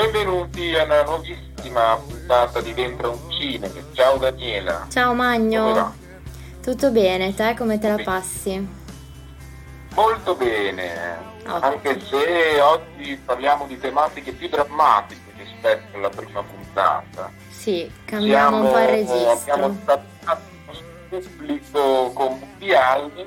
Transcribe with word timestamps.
benvenuti 0.00 0.74
a 0.76 0.84
una 0.84 1.02
nuovissima 1.02 1.94
puntata 1.96 2.62
di 2.62 2.72
Dentro 2.72 3.10
un 3.10 3.30
Cinema. 3.30 3.74
Ciao 3.92 4.16
Daniela. 4.16 4.86
Ciao 4.88 5.12
Magno. 5.12 5.94
Tutto 6.62 6.90
bene, 6.90 7.34
te 7.34 7.54
come 7.54 7.78
te 7.78 7.88
la 7.88 8.02
passi? 8.02 8.66
Molto 9.94 10.34
bene, 10.36 11.18
oh. 11.46 11.58
anche 11.60 12.00
se 12.00 12.60
oggi 12.60 13.20
parliamo 13.22 13.66
di 13.66 13.78
tematiche 13.78 14.32
più 14.32 14.48
drammatiche 14.48 15.32
rispetto 15.36 15.98
alla 15.98 16.08
prima 16.08 16.42
puntata. 16.42 17.30
Sì, 17.50 17.90
cambiamo 18.06 18.62
Siamo, 18.62 18.64
un 18.64 18.72
po' 18.72 18.78
il 18.78 18.86
registro. 18.86 19.52
Abbiamo 19.52 19.78
trattato 19.84 20.42
un 20.70 21.08
pubblico 21.10 22.10
con 22.14 22.38
molti 22.38 22.72
anni 22.72 23.26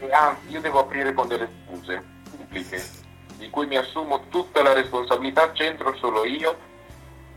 e 0.00 0.12
anzi 0.12 0.48
io 0.48 0.60
devo 0.60 0.80
aprire 0.80 1.14
con 1.14 1.28
delle 1.28 1.48
scuse 1.64 2.02
pubbliche 2.28 3.04
di 3.36 3.50
cui 3.50 3.66
mi 3.66 3.76
assumo 3.76 4.24
tutta 4.28 4.62
la 4.62 4.72
responsabilità, 4.72 5.52
c'entro 5.52 5.96
solo 5.96 6.24
io. 6.24 6.74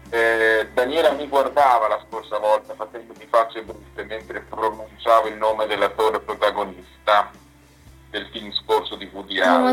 Eh, 0.09 0.69
Daniela 0.73 1.11
mi 1.11 1.27
guardava 1.27 1.87
la 1.87 2.03
scorsa 2.07 2.39
volta 2.39 2.73
facendomi 2.73 3.27
facce 3.29 3.61
brutte 3.61 4.03
mentre 4.05 4.39
pronunciavo 4.49 5.27
il 5.27 5.35
nome 5.35 5.67
dell'attore 5.67 6.19
protagonista 6.19 7.29
del 8.09 8.27
film 8.31 8.51
scorso 8.53 8.95
di 8.95 9.07
Woody 9.11 9.39
Allen. 9.39 9.67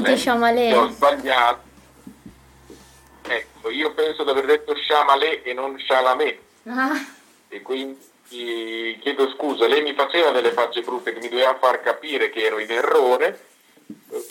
Ho 0.76 0.88
sbagliato. 0.88 1.60
Ecco, 3.22 3.70
io 3.70 3.92
penso 3.94 4.24
di 4.24 4.30
aver 4.30 4.44
detto 4.44 4.74
Chamalet 4.86 5.46
e 5.46 5.52
non 5.54 5.74
Chalamet. 5.78 6.38
Ah. 6.66 6.92
E 7.48 7.62
quindi 7.62 7.98
chiedo 9.00 9.30
scusa, 9.30 9.66
lei 9.66 9.82
mi 9.82 9.94
faceva 9.94 10.32
delle 10.32 10.52
facce 10.52 10.82
brutte 10.82 11.12
che 11.12 11.20
mi 11.20 11.28
doveva 11.28 11.56
far 11.58 11.80
capire 11.80 12.30
che 12.30 12.44
ero 12.44 12.58
in 12.58 12.70
errore 12.70 13.40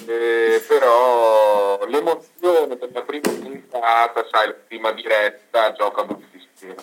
eh, 0.05 0.63
però 0.67 1.85
l'emozione 1.87 2.77
della 2.77 3.01
prima 3.01 3.29
puntata, 3.29 4.25
sai, 4.29 4.47
la 4.47 4.55
prima 4.67 4.91
diretta 4.91 5.71
gioca 5.73 6.03
moltissimo, 6.03 6.75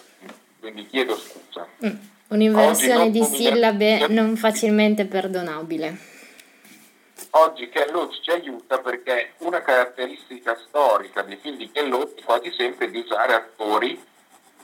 quindi 0.60 0.86
chiedo 0.86 1.16
scusa. 1.16 1.66
Mm, 1.84 1.94
un'inversione 2.28 3.10
di 3.10 3.22
sillabe 3.22 4.06
non 4.08 4.36
facilmente 4.36 5.06
perdonabile. 5.06 6.10
Oggi 7.34 7.68
Ken 7.70 7.90
Loach 7.90 8.20
ci 8.22 8.30
aiuta 8.30 8.78
perché 8.78 9.32
una 9.38 9.62
caratteristica 9.62 10.56
storica 10.66 11.22
dei 11.22 11.38
film 11.40 11.56
di 11.56 11.70
Ken 11.70 11.88
Loach 11.88 12.14
è 12.16 12.22
quasi 12.22 12.52
sempre 12.56 12.90
di 12.90 12.98
usare 12.98 13.34
attori 13.34 13.98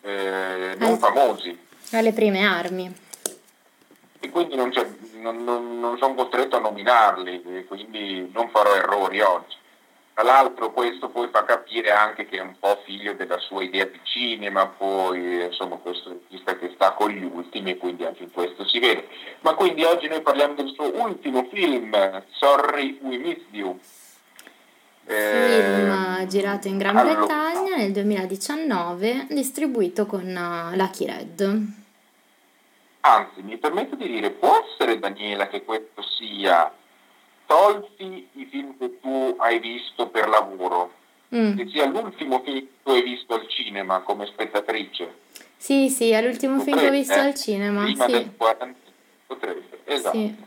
eh, 0.03 0.75
non 0.77 0.99
famosi. 0.99 1.67
Alle 1.93 2.13
prime 2.13 2.45
armi 2.45 3.07
e 4.21 4.31
quindi 4.31 4.57
non, 4.57 4.73
non, 5.21 5.45
non, 5.45 5.81
non, 5.81 5.99
sono 5.99 6.15
costretto 6.15 6.57
a 6.57 6.61
nominarli, 6.61 7.43
e 7.43 7.65
quindi 7.67 8.31
non 8.33 8.49
farò 8.51 8.75
errori 8.75 9.21
oggi. 9.21 9.57
Tra 10.15 10.27
l'altro 10.27 10.73
questo 10.73 11.11
poi 11.11 11.29
fa 11.31 11.45
capire 11.45 11.93
anche 11.93 12.27
che 12.27 12.39
è 12.39 12.41
un 12.41 12.57
po' 12.59 12.83
figlio 12.85 13.15
della 13.15 13.39
sua 13.39 13.63
idea 13.63 13.85
di 13.85 14.01
cinema, 14.03 14.67
poi 14.67 15.45
insomma 15.45 15.77
questo 15.77 16.09
regista 16.09 16.57
che 16.57 16.73
sta 16.75 16.93
con 16.95 17.11
gli 17.11 17.23
ultimi 17.23 17.71
e 17.71 17.77
quindi 17.77 18.05
anche 18.05 18.25
in 18.25 18.33
questo 18.33 18.67
si 18.67 18.81
vede. 18.81 19.07
Ma 19.43 19.55
quindi 19.55 19.85
oggi 19.85 20.09
noi 20.09 20.21
parliamo 20.21 20.55
del 20.55 20.73
suo 20.75 20.93
ultimo 20.93 21.49
film, 21.53 22.25
Sorry 22.33 22.99
We 23.01 23.19
Missed 23.19 23.47
You. 23.55 23.79
Film 25.05 26.19
eh, 26.21 26.27
girato 26.27 26.67
in 26.67 26.79
Gran 26.79 26.97
allora, 26.97 27.15
Bretagna 27.15 27.77
nel 27.77 27.93
2019, 27.93 29.29
distribuito 29.31 30.05
con 30.07 30.27
uh, 30.27 30.77
Lucky 30.77 31.07
Red. 31.07 31.87
Anzi, 33.01 33.43
mi 33.43 33.57
permetto 33.59 33.95
di 33.95 34.07
dire, 34.07 34.31
può 34.31 34.65
essere 34.65 34.99
Daniela 34.99 35.49
che 35.49 35.65
questo 35.65 36.03
sia 36.03 36.73
tolti 37.47 38.29
i 38.33 38.45
film 38.51 38.77
che 38.77 38.99
tu 39.01 39.35
hai 39.39 39.59
visto 39.59 40.09
per 40.09 40.29
lavoro, 40.29 40.93
mm. 41.35 41.57
che 41.57 41.69
sia 41.69 41.87
l'ultimo 41.87 42.41
film 42.41 42.43
che 42.43 42.69
tu 42.83 42.91
hai 42.91 43.03
visto 43.03 43.35
al 43.35 43.49
cinema 43.49 44.01
come 44.01 44.27
spettatrice? 44.27 45.27
Sì, 45.57 45.89
sì, 45.89 46.11
è 46.11 46.23
l'ultimo 46.23 46.57
potrebbe, 46.57 46.79
film 46.79 46.89
che 46.91 46.95
ho 46.95 46.99
visto 46.99 47.15
eh? 47.15 47.27
al 47.27 47.35
cinema. 47.35 47.83
Prima 47.85 48.05
sì. 48.05 48.13
del 48.13 48.37
40, 48.37 48.79
potrebbe, 49.27 49.81
esatto. 49.85 50.17
Sì. 50.17 50.47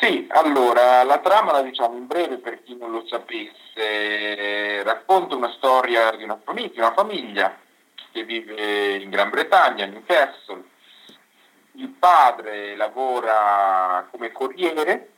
Sì, 0.00 0.26
allora, 0.30 1.02
la 1.02 1.18
trama 1.18 1.52
la 1.52 1.60
diciamo 1.60 1.94
in 1.96 2.06
breve 2.06 2.38
per 2.38 2.62
chi 2.62 2.74
non 2.74 2.90
lo 2.90 3.04
sapesse, 3.06 4.82
racconta 4.82 5.36
una 5.36 5.52
storia 5.52 6.10
di 6.16 6.24
una 6.24 6.40
famiglia, 6.42 6.86
una 6.86 6.94
famiglia 6.94 7.54
che 8.12 8.24
vive 8.24 8.96
in 8.96 9.10
Gran 9.10 9.30
Bretagna, 9.30 9.86
Newcastle. 9.86 10.64
Il 11.72 11.88
padre 11.88 12.76
lavora 12.76 14.06
come 14.10 14.32
corriere 14.32 15.08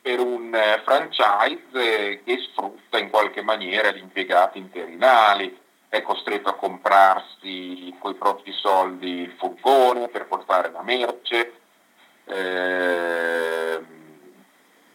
per 0.00 0.20
un 0.20 0.54
eh, 0.54 0.80
franchise 0.84 2.22
che 2.24 2.38
sfrutta 2.50 2.98
in 2.98 3.10
qualche 3.10 3.42
maniera 3.42 3.90
gli 3.90 3.98
impiegati 3.98 4.58
interinali, 4.58 5.56
è 5.88 6.02
costretto 6.02 6.48
a 6.48 6.54
comprarsi 6.54 7.94
con 7.98 8.12
i 8.12 8.14
propri 8.14 8.52
soldi 8.52 9.20
il 9.22 9.34
furgone 9.36 10.08
per 10.08 10.26
portare 10.26 10.70
la 10.70 10.82
merce. 10.82 11.52
Eh, 12.24 13.84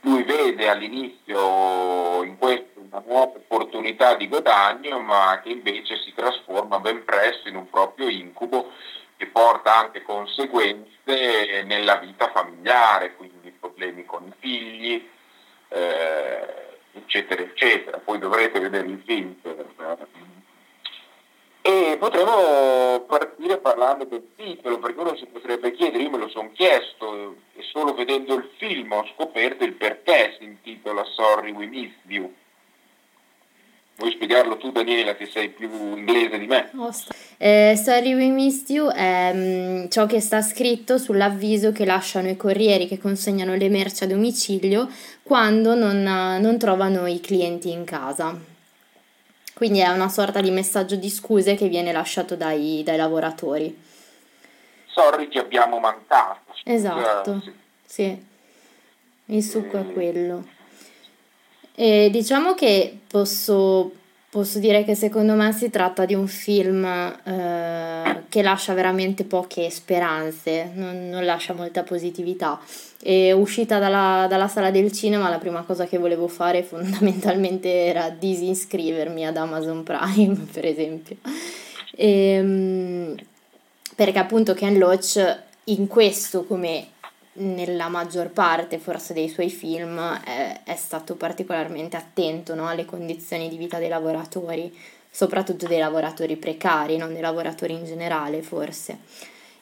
lui 0.02 0.24
vede 0.24 0.70
all'inizio 0.70 2.24
in 2.24 2.38
questo 2.38 2.73
una 2.94 3.04
nuova 3.07 3.38
opportunità 3.38 4.13
di 4.16 4.28
guadagno, 4.28 5.00
ma 5.00 5.42
che 5.44 5.50
invece 5.50 5.98
si 5.98 6.13
trasforma 6.13 6.80
ben 6.80 7.04
presto 7.04 7.50
in 7.50 7.56
un 7.56 7.68
proprio 7.69 8.07
incubo 8.07 8.72
che 9.18 9.25
porta 9.28 9.75
anche 9.75 10.04
conseguenze 10.04 11.63
nella 11.66 11.95
vita 11.98 12.30
familiare, 12.31 13.16
quindi 13.16 13.51
problemi 13.51 14.06
con 14.06 14.28
i 14.28 14.34
figli, 14.38 15.10
eh, 15.69 16.78
eccetera, 16.94 17.42
eccetera. 17.42 17.98
Poi 17.98 18.19
dovrete 18.19 18.60
vedere 18.60 18.88
il 18.88 19.01
film. 19.06 19.36
E 21.66 21.96
potremmo 21.98 23.06
partire 23.07 23.57
parlando 23.57 24.04
del 24.04 24.28
titolo, 24.36 24.80
perché 24.80 25.00
uno 25.00 25.16
si 25.16 25.25
potrebbe 25.25 25.72
chiedere, 25.72 26.04
io 26.04 26.10
me 26.10 26.18
lo 26.18 26.28
sono 26.28 26.51
chiesto 26.51 27.38
e 27.56 27.63
solo 27.72 27.94
vedendo 27.94 28.36
il 28.36 28.51
film 28.57 28.92
ho 28.92 29.07
scoperto 29.16 29.63
il 29.63 29.74
perché 29.74 30.36
si 30.38 30.44
intitola 30.44 31.06
Sorry 31.06 31.51
We 31.51 31.68
Missed 31.68 32.01
You 32.06 32.34
Vuoi 33.95 34.12
spiegarlo 34.12 34.57
tu 34.57 34.72
Daniela 34.72 35.16
che 35.16 35.28
sei 35.28 35.50
più 35.50 35.69
inglese 35.95 36.40
di 36.40 36.48
me? 36.48 36.72
Eh, 37.38 37.80
Sorry 37.81 38.13
We 38.16 38.30
Missed 38.30 38.69
You 38.69 38.90
è 38.90 39.31
um, 39.34 39.90
ciò 39.90 40.07
che 40.07 40.19
sta 40.19 40.42
scritto 40.42 40.98
sull'avviso 40.98 41.72
che 41.72 41.86
lasciano 41.86 42.28
i 42.28 42.36
corrieri 42.36 42.88
che 42.88 42.98
consegnano 42.98 43.54
le 43.54 43.69
merci 43.69 44.04
a 44.04 44.07
domicilio 44.07 44.90
quando 45.22 45.75
non, 45.75 46.01
non 46.01 46.57
trovano 46.57 47.06
i 47.06 47.19
clienti 47.19 47.69
in 47.69 47.84
casa. 47.84 48.36
Quindi 49.54 49.80
è 49.80 49.90
una 49.90 50.10
sorta 50.10 50.42
di 50.42 50.50
messaggio 50.50 50.96
di 50.96 51.10
scuse 51.10 51.54
che 51.54 51.68
viene 51.68 51.92
lasciato 51.92 52.36
dai, 52.36 52.81
dai 52.84 52.98
lavoratori. 52.98 53.80
Sorry 54.88 55.28
che 55.28 55.39
abbiamo 55.39 55.80
mancato. 55.80 56.54
Esatto, 56.63 57.42
sì. 57.42 57.54
sì. 57.86 58.25
Il 59.25 59.44
succo 59.44 59.78
è 59.78 59.94
quello. 59.94 60.62
E 61.75 62.10
diciamo 62.12 62.54
che 62.54 63.00
posso, 63.08 63.92
posso 64.30 64.60
dire 64.60 64.84
che 64.84 64.94
secondo 64.94 65.34
me 65.34 65.52
si 65.52 65.70
tratta 65.70 66.06
di 66.06 66.14
un 66.14 66.28
film 66.28 66.86
eh, 66.86 68.24
che 68.30 68.42
lascia 68.44 68.74
veramente 68.74 69.24
poche 69.24 69.70
speranze, 69.72 70.72
non, 70.75 71.10
non 71.10 71.25
lascia 71.25 71.54
molta 71.54 71.84
positività. 71.84 72.60
E 73.02 73.31
uscita 73.34 73.80
dalla, 73.80 74.28
dalla, 74.30 74.48
sala 74.48 74.72
del 74.72 74.92
cinema, 74.92 75.30
la 75.30 75.40
prima 75.40 75.64
cosa 75.64 75.86
che 75.86 75.98
volevo 75.98 76.28
fare 76.28 76.62
fondamentalmente 76.64 77.70
era 77.70 78.10
disinscrivermi 78.10 79.25
ad 79.25 79.38
Amazon 79.38 79.84
Prime, 79.84 80.46
per 80.52 80.66
esempio. 80.66 81.18
E, 81.96 82.08
ehm, 82.08 83.16
perché 83.96 84.20
appunto 84.20 84.54
Ken 84.54 84.78
Loach 84.78 85.42
in 85.66 85.88
questo, 85.88 86.44
come 86.46 86.88
nella 87.34 87.88
maggior 87.88 88.30
parte 88.30 88.78
forse 88.78 89.14
dei 89.14 89.30
suoi 89.30 89.50
film 89.50 90.00
è, 90.20 90.62
è 90.64 90.76
stato 90.76 91.16
particolarmente 91.16 91.98
attento 91.98 92.54
no, 92.54 92.68
alle 92.68 92.86
condizioni 92.86 93.50
di 93.50 93.58
vita 93.58 93.80
dei 93.80 93.90
lavoratori, 93.90 94.76
soprattutto 95.10 95.68
dei 95.68 95.80
lavoratori 95.80 96.36
precari, 96.36 96.98
non 96.98 97.14
dei 97.14 97.22
lavoratori 97.22 97.74
in 97.74 97.86
generale 97.86 98.42
forse. 98.42 99.00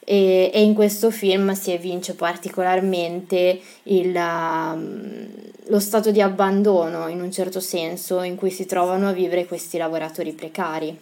E, 0.03 0.49
e 0.53 0.61
in 0.63 0.73
questo 0.73 1.11
film 1.11 1.53
si 1.53 1.71
evince 1.71 2.15
particolarmente 2.15 3.61
il, 3.83 4.15
um, 4.15 5.29
lo 5.67 5.79
stato 5.79 6.11
di 6.11 6.21
abbandono 6.21 7.07
in 7.07 7.21
un 7.21 7.31
certo 7.31 7.59
senso 7.59 8.23
in 8.23 8.35
cui 8.35 8.49
si 8.49 8.65
trovano 8.65 9.09
a 9.09 9.13
vivere 9.13 9.45
questi 9.45 9.77
lavoratori 9.77 10.33
precari. 10.33 10.99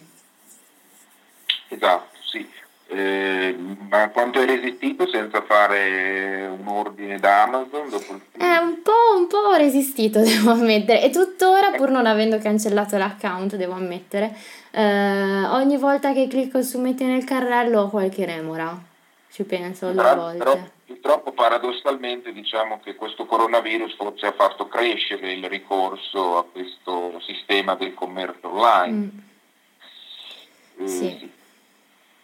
Esatto. 1.68 2.10
Eh, 2.92 3.56
ma 3.88 4.08
quanto 4.08 4.40
hai 4.40 4.46
resistito 4.46 5.06
senza 5.06 5.42
fare 5.42 6.48
un 6.48 6.66
ordine 6.66 7.20
da 7.20 7.42
Amazon 7.42 7.88
dopo 7.88 8.14
il 8.14 8.20
film? 8.32 8.44
Eh, 8.44 8.58
un 8.58 8.82
po', 8.82 9.16
un 9.16 9.28
po' 9.28 9.36
ho 9.36 9.56
resistito, 9.56 10.18
devo 10.24 10.50
ammettere. 10.50 11.02
E 11.02 11.10
tuttora, 11.10 11.70
pur 11.70 11.90
non 11.90 12.06
avendo 12.06 12.38
cancellato 12.38 12.96
l'account, 12.96 13.54
devo 13.54 13.74
ammettere, 13.74 14.36
eh, 14.72 15.44
ogni 15.50 15.76
volta 15.76 16.12
che 16.12 16.26
clicco 16.26 16.62
su 16.62 16.80
metti 16.80 17.04
nel 17.04 17.22
carrello 17.24 17.82
ho 17.82 17.90
qualche 17.90 18.26
remora. 18.26 18.76
ci 19.30 19.44
penso 19.44 19.86
alle 19.86 20.14
volte. 20.16 20.38
Però, 20.38 20.58
purtroppo 20.86 21.30
paradossalmente 21.30 22.32
diciamo 22.32 22.80
che 22.82 22.96
questo 22.96 23.24
coronavirus 23.24 23.94
forse 23.94 24.26
ha 24.26 24.32
fatto 24.32 24.66
crescere 24.66 25.32
il 25.32 25.48
ricorso 25.48 26.38
a 26.38 26.44
questo 26.44 27.20
sistema 27.20 27.76
del 27.76 27.94
commercio 27.94 28.52
online. 28.52 29.10
Mm. 30.80 30.84
Eh, 30.84 30.88
sì. 30.88 31.38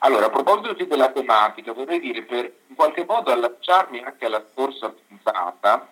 Allora, 0.06 0.26
a 0.26 0.30
proposito 0.30 0.84
della 0.84 1.10
tematica, 1.10 1.72
vorrei 1.72 1.98
dire 1.98 2.22
per 2.22 2.44
in 2.68 2.76
qualche 2.76 3.04
modo 3.04 3.32
allacciarmi 3.32 4.04
anche 4.04 4.26
alla 4.26 4.46
scorsa 4.52 4.94
puntata, 5.08 5.88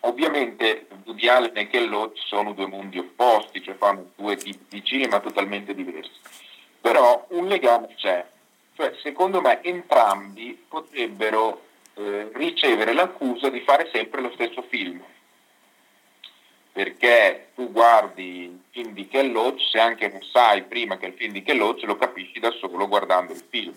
ovviamente 0.00 0.88
Woody 1.06 1.26
e 1.54 1.68
Ken 1.68 1.88
Loach 1.88 2.18
sono 2.18 2.52
due 2.52 2.66
mondi 2.66 2.98
opposti, 2.98 3.62
cioè 3.62 3.76
fanno 3.76 4.10
due 4.14 4.36
tipi 4.36 4.66
di 4.68 4.84
cinema 4.84 5.20
totalmente 5.20 5.74
diversi, 5.74 6.20
però 6.82 7.24
un 7.30 7.46
legame 7.46 7.94
c'è, 7.96 8.26
cioè 8.74 8.94
secondo 9.02 9.40
me 9.40 9.62
entrambi 9.62 10.62
potrebbero 10.68 11.62
eh, 11.94 12.30
ricevere 12.34 12.92
l'accusa 12.92 13.48
di 13.48 13.60
fare 13.60 13.88
sempre 13.90 14.20
lo 14.20 14.32
stesso 14.34 14.60
film 14.68 15.02
perché 16.72 17.48
tu 17.54 17.70
guardi 17.70 18.44
il 18.44 18.58
film 18.70 18.92
di 18.94 19.06
Ken 19.06 19.30
Loach, 19.30 19.60
se 19.70 19.78
anche 19.78 20.08
non 20.08 20.22
sai 20.22 20.62
prima 20.62 20.96
che 20.96 21.06
il 21.06 21.12
film 21.12 21.32
di 21.32 21.42
Ken 21.42 21.58
Loach, 21.58 21.82
lo 21.82 21.96
capisci 21.96 22.40
da 22.40 22.50
solo 22.50 22.88
guardando 22.88 23.32
il 23.32 23.44
film. 23.48 23.74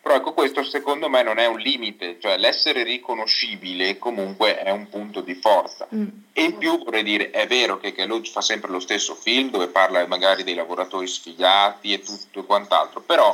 Però 0.00 0.14
ecco, 0.14 0.34
questo 0.34 0.62
secondo 0.62 1.08
me 1.08 1.24
non 1.24 1.38
è 1.38 1.46
un 1.46 1.58
limite, 1.58 2.18
cioè 2.20 2.36
l'essere 2.36 2.84
riconoscibile 2.84 3.98
comunque 3.98 4.56
è 4.56 4.70
un 4.70 4.88
punto 4.88 5.20
di 5.20 5.34
forza. 5.34 5.88
Mm. 5.92 6.06
E 6.32 6.44
in 6.44 6.58
più 6.58 6.78
vorrei 6.78 7.02
dire, 7.02 7.30
è 7.30 7.48
vero 7.48 7.78
che 7.78 7.92
Ken 7.92 8.06
Loach 8.06 8.30
fa 8.30 8.40
sempre 8.40 8.70
lo 8.70 8.78
stesso 8.78 9.16
film 9.16 9.50
dove 9.50 9.66
parla 9.66 10.06
magari 10.06 10.44
dei 10.44 10.54
lavoratori 10.54 11.08
sfigati 11.08 11.92
e 11.92 12.02
tutto 12.02 12.38
e 12.38 12.44
quant'altro, 12.44 13.00
però 13.00 13.32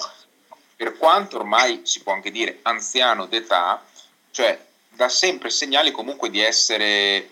per 0.74 0.96
quanto 0.96 1.36
ormai 1.36 1.82
si 1.82 2.02
può 2.02 2.14
anche 2.14 2.30
dire 2.30 2.60
anziano 2.62 3.26
d'età, 3.26 3.84
cioè 4.30 4.58
dà 4.88 5.10
sempre 5.10 5.50
segnali 5.50 5.90
comunque 5.90 6.30
di 6.30 6.40
essere 6.40 7.28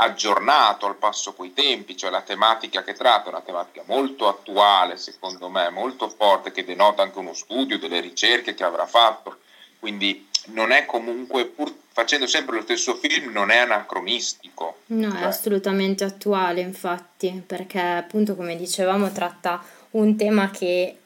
aggiornato 0.00 0.86
al 0.86 0.96
passo 0.96 1.32
coi 1.32 1.52
tempi, 1.52 1.96
cioè 1.96 2.10
la 2.10 2.22
tematica 2.22 2.82
che 2.82 2.94
tratta 2.94 3.26
è 3.26 3.28
una 3.28 3.40
tematica 3.40 3.82
molto 3.86 4.28
attuale, 4.28 4.96
secondo 4.96 5.48
me, 5.48 5.70
molto 5.70 6.08
forte, 6.08 6.52
che 6.52 6.64
denota 6.64 7.02
anche 7.02 7.18
uno 7.18 7.34
studio, 7.34 7.78
delle 7.78 8.00
ricerche 8.00 8.54
che 8.54 8.64
avrà 8.64 8.86
fatto, 8.86 9.38
quindi 9.80 10.28
non 10.46 10.70
è 10.70 10.86
comunque, 10.86 11.46
pur 11.46 11.74
facendo 11.90 12.28
sempre 12.28 12.56
lo 12.56 12.62
stesso 12.62 12.94
film, 12.94 13.32
non 13.32 13.50
è 13.50 13.56
anacronistico. 13.56 14.78
No, 14.86 15.10
cioè. 15.10 15.20
è 15.20 15.24
assolutamente 15.24 16.04
attuale, 16.04 16.60
infatti, 16.60 17.42
perché 17.44 17.80
appunto, 17.80 18.36
come 18.36 18.56
dicevamo, 18.56 19.10
tratta 19.10 19.60
un 19.90 20.16
tema 20.16 20.50
che 20.50 20.96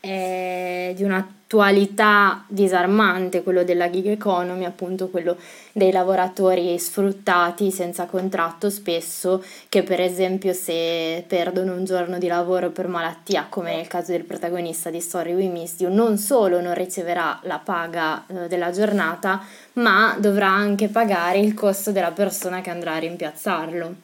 è 0.00 0.92
di 0.96 1.04
un'attualità 1.04 1.41
disarmante, 2.46 3.42
quello 3.42 3.64
della 3.64 3.90
gig 3.90 4.06
economy, 4.06 4.64
appunto 4.64 5.08
quello 5.08 5.36
dei 5.72 5.92
lavoratori 5.92 6.78
sfruttati 6.78 7.70
senza 7.70 8.06
contratto 8.06 8.70
spesso, 8.70 9.42
che 9.68 9.82
per 9.82 10.00
esempio 10.00 10.52
se 10.52 11.24
perdono 11.26 11.74
un 11.74 11.84
giorno 11.84 12.18
di 12.18 12.26
lavoro 12.26 12.70
per 12.70 12.88
malattia, 12.88 13.46
come 13.48 13.76
nel 13.76 13.88
caso 13.88 14.12
del 14.12 14.24
protagonista 14.24 14.90
di 14.90 15.00
Story 15.00 15.34
We 15.34 15.46
Missed 15.46 15.80
You, 15.80 15.92
non 15.92 16.16
solo 16.18 16.60
non 16.60 16.74
riceverà 16.74 17.40
la 17.42 17.58
paga 17.58 18.24
eh, 18.26 18.48
della 18.48 18.70
giornata, 18.70 19.44
ma 19.74 20.16
dovrà 20.18 20.48
anche 20.48 20.88
pagare 20.88 21.38
il 21.38 21.54
costo 21.54 21.92
della 21.92 22.12
persona 22.12 22.60
che 22.60 22.70
andrà 22.70 22.94
a 22.94 22.98
rimpiazzarlo. 22.98 23.94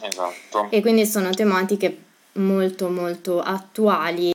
Esatto. 0.00 0.68
E 0.70 0.80
quindi 0.80 1.06
sono 1.06 1.30
tematiche 1.30 2.06
molto 2.32 2.88
molto 2.88 3.40
attuali 3.40 4.32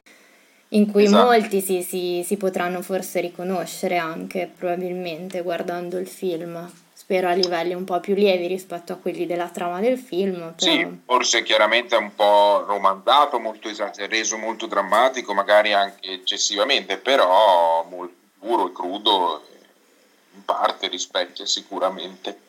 in 0.73 0.91
cui 0.91 1.03
esatto. 1.03 1.25
molti 1.25 1.61
si, 1.61 1.83
si, 1.83 2.23
si, 2.25 2.37
potranno 2.37 2.81
forse 2.81 3.19
riconoscere 3.19 3.97
anche 3.97 4.51
probabilmente 4.55 5.41
guardando 5.41 5.97
il 5.97 6.07
film. 6.07 6.71
Spero 6.93 7.27
a 7.27 7.33
livelli 7.33 7.73
un 7.73 7.83
po' 7.83 7.99
più 7.99 8.15
lievi 8.15 8.47
rispetto 8.47 8.93
a 8.93 8.95
quelli 8.95 9.25
della 9.25 9.49
trama 9.49 9.79
del 9.79 9.97
film. 9.97 10.53
Però... 10.55 10.71
Sì, 10.71 11.01
forse 11.05 11.43
chiaramente 11.43 11.95
è 11.95 11.99
un 11.99 12.15
po' 12.15 12.63
romanzato, 12.65 13.39
molto 13.39 13.67
esagerato, 13.67 14.13
reso 14.13 14.37
molto 14.37 14.67
drammatico, 14.67 15.33
magari 15.33 15.73
anche 15.73 16.11
eccessivamente, 16.11 16.97
però 16.97 17.85
molto 17.89 18.15
puro 18.39 18.67
e 18.67 18.71
crudo, 18.71 19.45
in 20.33 20.45
parte 20.45 20.87
rispecchia 20.87 21.45
sicuramente 21.45 22.39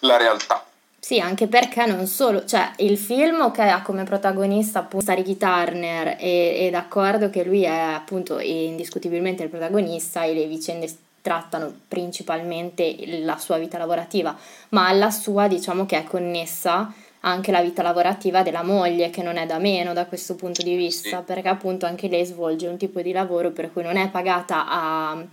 la 0.00 0.16
realtà. 0.16 0.64
Sì, 1.10 1.18
anche 1.18 1.48
perché 1.48 1.86
non 1.86 2.06
solo, 2.06 2.44
cioè 2.44 2.70
il 2.76 2.96
film 2.96 3.50
che 3.50 3.62
ha 3.62 3.82
come 3.82 4.04
protagonista 4.04 4.78
appunto 4.78 5.12
Ricky 5.12 5.36
Turner 5.36 6.16
e, 6.20 6.68
è 6.68 6.70
d'accordo 6.70 7.30
che 7.30 7.42
lui 7.42 7.64
è 7.64 7.68
appunto 7.68 8.38
indiscutibilmente 8.38 9.42
il 9.42 9.48
protagonista 9.48 10.22
e 10.22 10.34
le 10.34 10.46
vicende 10.46 10.88
trattano 11.20 11.80
principalmente 11.88 12.94
la 13.24 13.36
sua 13.38 13.58
vita 13.58 13.76
lavorativa, 13.76 14.38
ma 14.68 14.86
alla 14.86 15.10
sua 15.10 15.48
diciamo 15.48 15.84
che 15.84 15.98
è 15.98 16.04
connessa 16.04 16.94
anche 17.22 17.50
la 17.50 17.60
vita 17.60 17.82
lavorativa 17.82 18.44
della 18.44 18.62
moglie, 18.62 19.10
che 19.10 19.24
non 19.24 19.36
è 19.36 19.46
da 19.46 19.58
meno 19.58 19.92
da 19.92 20.06
questo 20.06 20.36
punto 20.36 20.62
di 20.62 20.76
vista, 20.76 21.22
perché 21.22 21.48
appunto 21.48 21.86
anche 21.86 22.06
lei 22.06 22.24
svolge 22.24 22.68
un 22.68 22.76
tipo 22.76 23.00
di 23.00 23.10
lavoro 23.10 23.50
per 23.50 23.72
cui 23.72 23.82
non 23.82 23.96
è 23.96 24.08
pagata 24.10 24.64
a 24.68 25.24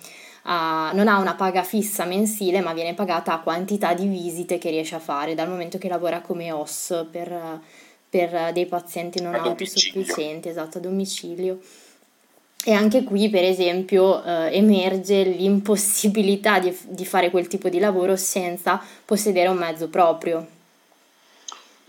a, 0.49 0.91
non 0.93 1.07
ha 1.07 1.17
una 1.17 1.35
paga 1.35 1.63
fissa 1.63 2.05
mensile, 2.05 2.61
ma 2.61 2.73
viene 2.73 2.93
pagata 2.93 3.33
a 3.33 3.39
quantità 3.39 3.93
di 3.93 4.07
visite 4.07 4.57
che 4.57 4.69
riesce 4.69 4.95
a 4.95 4.99
fare, 4.99 5.35
dal 5.35 5.49
momento 5.49 5.77
che 5.77 5.89
lavora 5.89 6.21
come 6.21 6.51
OS 6.51 7.05
per, 7.11 7.59
per 8.09 8.53
dei 8.53 8.65
pazienti 8.65 9.21
non 9.21 9.35
autosufficienti, 9.35 10.47
esatto, 10.47 10.77
a 10.77 10.81
domicilio. 10.81 11.59
E 12.63 12.71
anche 12.71 13.03
qui, 13.03 13.29
per 13.29 13.43
esempio, 13.43 14.23
eh, 14.23 14.55
emerge 14.55 15.23
l'impossibilità 15.23 16.59
di, 16.59 16.75
di 16.87 17.05
fare 17.05 17.29
quel 17.29 17.47
tipo 17.47 17.69
di 17.69 17.79
lavoro 17.79 18.15
senza 18.15 18.81
possedere 19.05 19.49
un 19.49 19.57
mezzo 19.57 19.89
proprio. 19.89 20.45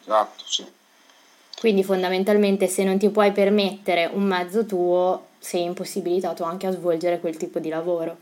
Esatto, 0.03 0.45
sì. 0.47 0.65
Quindi 1.59 1.83
fondamentalmente 1.83 2.67
se 2.69 2.85
non 2.85 2.99
ti 2.99 3.09
puoi 3.09 3.33
permettere 3.33 4.09
un 4.13 4.23
mezzo 4.23 4.65
tuo, 4.67 5.27
sei 5.39 5.65
impossibilitato 5.65 6.45
anche 6.45 6.67
a 6.67 6.73
svolgere 6.73 7.19
quel 7.19 7.37
tipo 7.37 7.59
di 7.59 7.69
lavoro. 7.69 8.17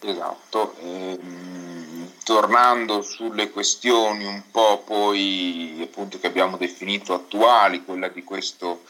Esatto, 0.00 0.76
ehm, 0.80 2.12
tornando 2.22 3.02
sulle 3.02 3.50
questioni 3.50 4.24
un 4.24 4.42
po' 4.50 4.82
poi 4.86 5.80
appunto 5.82 6.20
che 6.20 6.28
abbiamo 6.28 6.56
definito 6.56 7.14
attuali, 7.14 7.84
quella 7.84 8.06
di 8.06 8.22
questo 8.22 8.82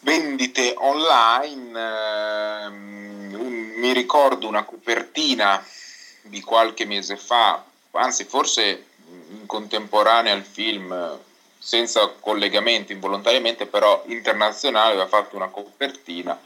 vendite 0.00 0.74
online, 0.78 1.78
ehm, 1.78 3.36
un, 3.38 3.72
mi 3.76 3.92
ricordo 3.92 4.48
una 4.48 4.64
copertina 4.64 5.62
di 6.22 6.40
qualche 6.40 6.86
mese 6.86 7.18
fa, 7.18 7.62
anzi 7.90 8.24
forse 8.24 8.86
in 9.28 9.44
contemporanea 9.44 10.32
al 10.32 10.42
film, 10.44 11.18
senza 11.58 12.06
collegamento 12.20 12.92
involontariamente, 12.92 13.66
però 13.66 14.04
internazionale, 14.06 14.92
aveva 14.92 15.06
fatto 15.06 15.36
una 15.36 15.48
copertina 15.48 16.38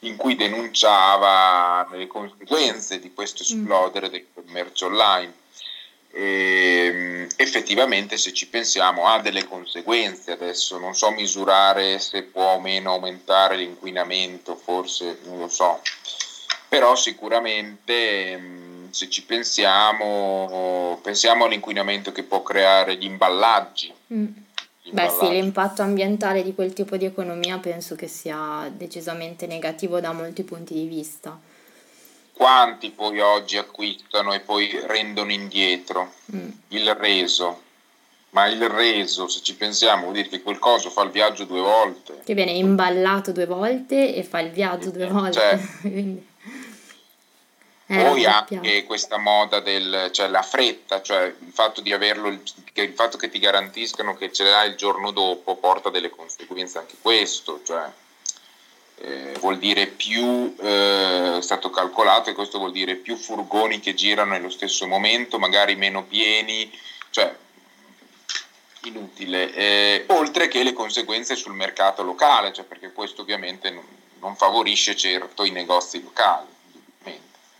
in 0.00 0.16
cui 0.16 0.36
denunciava 0.36 1.86
le 1.92 2.06
conseguenze 2.06 3.00
di 3.00 3.12
questo 3.12 3.42
mm. 3.42 3.46
esplodere 3.46 4.10
del 4.10 4.26
commercio 4.32 4.86
online. 4.86 5.32
E, 6.12 6.90
ehm, 6.92 7.28
effettivamente 7.36 8.16
se 8.16 8.32
ci 8.32 8.48
pensiamo 8.48 9.06
ha 9.06 9.20
delle 9.20 9.46
conseguenze 9.46 10.32
adesso 10.32 10.76
non 10.78 10.96
so 10.96 11.12
misurare 11.12 12.00
se 12.00 12.24
può 12.24 12.54
o 12.54 12.60
meno 12.60 12.90
aumentare 12.90 13.54
l'inquinamento 13.54 14.56
forse 14.56 15.20
non 15.26 15.38
lo 15.38 15.46
so 15.46 15.80
però 16.68 16.96
sicuramente 16.96 18.36
mm, 18.36 18.90
se 18.90 19.08
ci 19.08 19.22
pensiamo 19.22 20.98
pensiamo 21.00 21.44
all'inquinamento 21.44 22.10
che 22.10 22.24
può 22.24 22.42
creare 22.42 22.96
gli 22.96 23.04
imballaggi 23.04 23.94
mm 24.12 24.26
Beh 24.82 25.08
sì, 25.08 25.28
l'impatto 25.28 25.82
ambientale 25.82 26.42
di 26.42 26.54
quel 26.54 26.72
tipo 26.72 26.96
di 26.96 27.04
economia 27.04 27.58
penso 27.58 27.94
che 27.94 28.08
sia 28.08 28.70
decisamente 28.74 29.46
negativo 29.46 30.00
da 30.00 30.12
molti 30.12 30.42
punti 30.42 30.74
di 30.74 30.86
vista. 30.86 31.38
Quanti 32.32 32.90
poi 32.90 33.20
oggi 33.20 33.58
acquistano 33.58 34.32
e 34.32 34.40
poi 34.40 34.70
rendono 34.86 35.30
indietro 35.30 36.14
mm. 36.34 36.48
il 36.68 36.94
reso? 36.94 37.68
Ma 38.30 38.46
il 38.46 38.66
reso, 38.68 39.28
se 39.28 39.40
ci 39.42 39.56
pensiamo, 39.56 40.02
vuol 40.02 40.14
dire 40.14 40.28
che 40.28 40.40
quel 40.40 40.58
coso 40.58 40.88
fa 40.88 41.02
il 41.02 41.10
viaggio 41.10 41.44
due 41.44 41.60
volte. 41.60 42.20
Che 42.24 42.34
viene 42.34 42.52
imballato 42.52 43.32
due 43.32 43.46
volte 43.46 44.14
e 44.14 44.22
fa 44.22 44.38
il 44.40 44.50
viaggio 44.50 44.90
due 44.90 45.08
volte. 45.08 45.38
Cioè, 45.82 46.28
Eh, 47.92 48.04
Poi 48.04 48.24
anche 48.24 48.84
questa 48.84 49.18
moda 49.18 49.58
del, 49.58 50.10
cioè 50.12 50.28
la 50.28 50.42
fretta, 50.42 51.02
cioè 51.02 51.24
il 51.24 51.50
fatto 51.52 51.80
di 51.80 51.92
averlo, 51.92 52.28
il 52.28 52.92
fatto 52.94 53.18
che 53.18 53.28
ti 53.28 53.40
garantiscano 53.40 54.14
che 54.14 54.30
ce 54.30 54.44
l'hai 54.44 54.68
il 54.68 54.76
giorno 54.76 55.10
dopo 55.10 55.56
porta 55.56 55.90
delle 55.90 56.08
conseguenze 56.08 56.78
anche 56.78 56.94
questo, 57.02 57.62
cioè 57.64 57.90
eh, 58.98 59.32
vuol 59.40 59.58
dire 59.58 59.88
più, 59.88 60.54
eh, 60.60 61.38
è 61.38 61.42
stato 61.42 61.70
calcolato 61.70 62.30
e 62.30 62.34
questo 62.34 62.58
vuol 62.58 62.70
dire 62.70 62.94
più 62.94 63.16
furgoni 63.16 63.80
che 63.80 63.94
girano 63.94 64.34
nello 64.34 64.50
stesso 64.50 64.86
momento, 64.86 65.40
magari 65.40 65.74
meno 65.74 66.04
pieni, 66.04 66.70
cioè 67.10 67.34
inutile, 68.84 69.52
eh, 69.52 70.04
oltre 70.10 70.46
che 70.46 70.62
le 70.62 70.74
conseguenze 70.74 71.34
sul 71.34 71.54
mercato 71.54 72.04
locale, 72.04 72.52
cioè 72.52 72.64
perché 72.64 72.92
questo 72.92 73.22
ovviamente 73.22 73.70
non, 73.70 73.84
non 74.20 74.36
favorisce 74.36 74.94
certo 74.94 75.42
i 75.42 75.50
negozi 75.50 76.00
locali, 76.00 76.58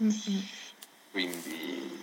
mm-hmm. 0.02 0.40
quindi 1.11 2.02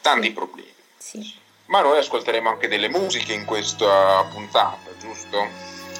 tanti 0.00 0.32
problemi. 0.32 0.72
Sì. 0.98 1.34
Ma 1.66 1.80
noi 1.82 1.98
ascolteremo 1.98 2.48
anche 2.48 2.68
delle 2.68 2.88
musiche 2.88 3.32
in 3.32 3.44
questa 3.44 4.24
puntata, 4.32 4.90
giusto? 5.00 5.48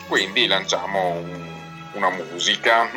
Quindi 0.08 0.46
lanciamo 0.46 1.10
un, 1.10 1.52
una 1.94 2.10
musica. 2.10 2.88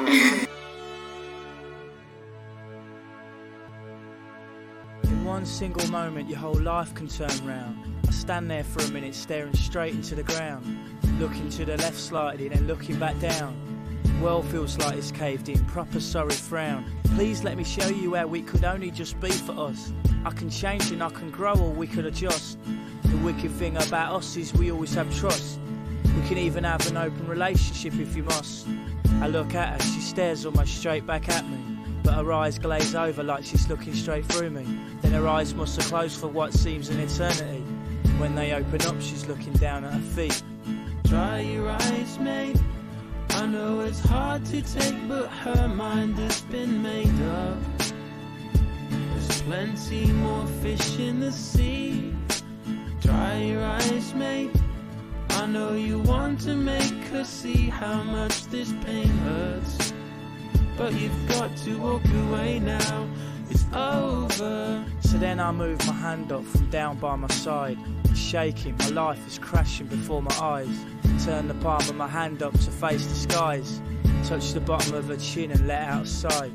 In 5.02 5.26
one 5.26 5.46
single 5.46 5.88
moment 5.88 6.30
your 6.30 6.40
whole 6.40 6.62
life 6.62 6.94
can 6.94 7.08
turn 7.08 7.32
round. 7.44 7.76
I 8.08 8.12
stand 8.12 8.50
there 8.50 8.64
for 8.64 8.84
a 8.84 8.90
minute 8.92 9.16
staring 9.16 9.56
straight 9.56 9.94
into 9.94 10.14
the 10.14 10.24
ground. 10.24 10.66
Looking 11.20 11.50
to 11.58 11.66
the 11.66 11.76
left 11.78 11.98
slightly, 11.98 12.48
then 12.50 12.68
looking 12.68 13.00
back 13.00 13.20
down. 13.20 13.69
World 14.22 14.46
feels 14.48 14.78
like 14.80 14.98
it's 14.98 15.12
caved 15.12 15.48
in, 15.48 15.64
proper 15.66 16.02
sorry 16.02 16.34
frown. 16.34 16.84
Please 17.16 17.42
let 17.44 17.58
me 17.58 17.64
show 17.64 17.88
you 17.88 18.12
where 18.12 18.28
we 18.28 18.42
could 18.42 18.66
only 18.66 18.92
just 18.92 19.18
be 19.22 19.32
for 19.32 19.58
us. 19.58 19.94
I 20.26 20.32
can 20.32 20.50
change 20.50 20.92
and 20.92 21.02
I 21.02 21.10
can 21.10 21.32
grow 21.32 21.54
or 21.54 21.72
we 21.72 21.88
could 21.88 22.06
adjust. 22.06 22.58
The 23.06 23.16
wicked 23.18 23.52
thing 23.52 23.78
about 23.78 24.14
us 24.14 24.36
is 24.36 24.54
we 24.54 24.72
always 24.72 24.94
have 24.94 25.14
trust. 25.16 25.60
We 26.04 26.28
can 26.28 26.38
even 26.38 26.66
have 26.66 26.86
an 26.92 26.98
open 26.98 27.28
relationship 27.28 27.94
if 27.94 28.14
you 28.18 28.24
must. 28.24 28.68
I 29.22 29.28
look 29.28 29.56
at 29.56 29.82
her, 29.82 29.88
she 29.88 30.02
stares 30.02 30.46
almost 30.46 30.78
straight 30.78 31.08
back 31.08 31.30
at 31.30 31.48
me. 31.48 31.78
But 32.04 32.16
her 32.16 32.34
eyes 32.34 32.60
glaze 32.60 32.96
over 32.96 33.24
like 33.24 33.46
she's 33.46 33.70
looking 33.70 33.94
straight 33.94 34.26
through 34.26 34.50
me. 34.50 34.66
Then 35.02 35.14
her 35.14 35.30
eyes 35.30 35.54
must 35.54 35.78
have 35.78 35.86
closed 35.86 36.20
for 36.20 36.28
what 36.28 36.54
seems 36.54 36.90
an 36.90 37.00
eternity. 37.00 37.62
When 38.18 38.36
they 38.36 38.52
open 38.52 38.82
up, 38.82 39.00
she's 39.00 39.28
looking 39.28 39.54
down 39.54 39.86
at 39.86 39.94
her 39.94 40.00
feet. 40.00 40.44
Dry 41.04 41.40
your 41.40 41.70
eyes, 41.70 42.20
mate. 42.20 42.58
I 43.32 43.46
know 43.46 43.82
it's 43.82 44.00
hard 44.00 44.46
to 44.46 44.62
take, 44.62 45.08
but 45.08 45.28
her 45.28 45.68
mind 45.68 46.18
has 46.20 46.42
been 46.42 46.82
made 46.82 47.22
up. 47.22 47.58
There's 48.90 49.42
plenty 49.44 50.12
more 50.12 50.46
fish 50.62 51.00
in 51.00 51.20
the 51.20 51.32
sea. 51.32 52.14
Dry 53.02 53.38
your 53.44 53.64
eyes, 53.64 54.14
mate. 54.14 54.56
I 55.30 55.46
know 55.46 55.74
you 55.74 56.00
want 56.00 56.42
to 56.42 56.56
make 56.56 57.04
her 57.12 57.24
see 57.24 57.70
how 57.70 58.04
much 58.04 58.46
this 58.48 58.74
pain 58.84 59.08
hurts. 59.08 59.94
But 60.78 60.94
you've 60.94 61.28
got 61.30 61.56
to 61.58 61.78
walk 61.78 62.06
away 62.28 62.60
now. 62.60 63.08
It's 63.50 63.66
over. 63.74 64.86
So 65.02 65.18
then 65.18 65.40
I 65.40 65.52
move 65.52 65.80
my 65.88 65.94
hand 65.94 66.32
up 66.32 66.44
from 66.46 66.70
down 66.70 66.98
by 66.98 67.16
my 67.16 67.28
side. 67.30 67.78
Shaking, 68.16 68.78
my 68.78 68.90
life 68.90 69.26
is 69.28 69.40
crashing 69.40 69.88
before 69.88 70.22
my 70.22 70.36
eyes. 70.40 70.86
Turn 71.26 71.48
the 71.48 71.54
palm 71.56 71.82
of 71.82 71.96
my 71.96 72.08
hand 72.08 72.42
up 72.42 72.54
to 72.54 72.72
face 72.72 73.06
the 73.06 73.16
skies. 73.16 73.82
Touch 74.24 74.54
the 74.54 74.62
bottom 74.62 74.96
of 74.96 75.08
her 75.10 75.18
chin 75.18 75.52
and 75.52 75.68
let 75.68 75.82
out 75.82 76.04
a 76.04 76.08
sigh. 76.08 76.52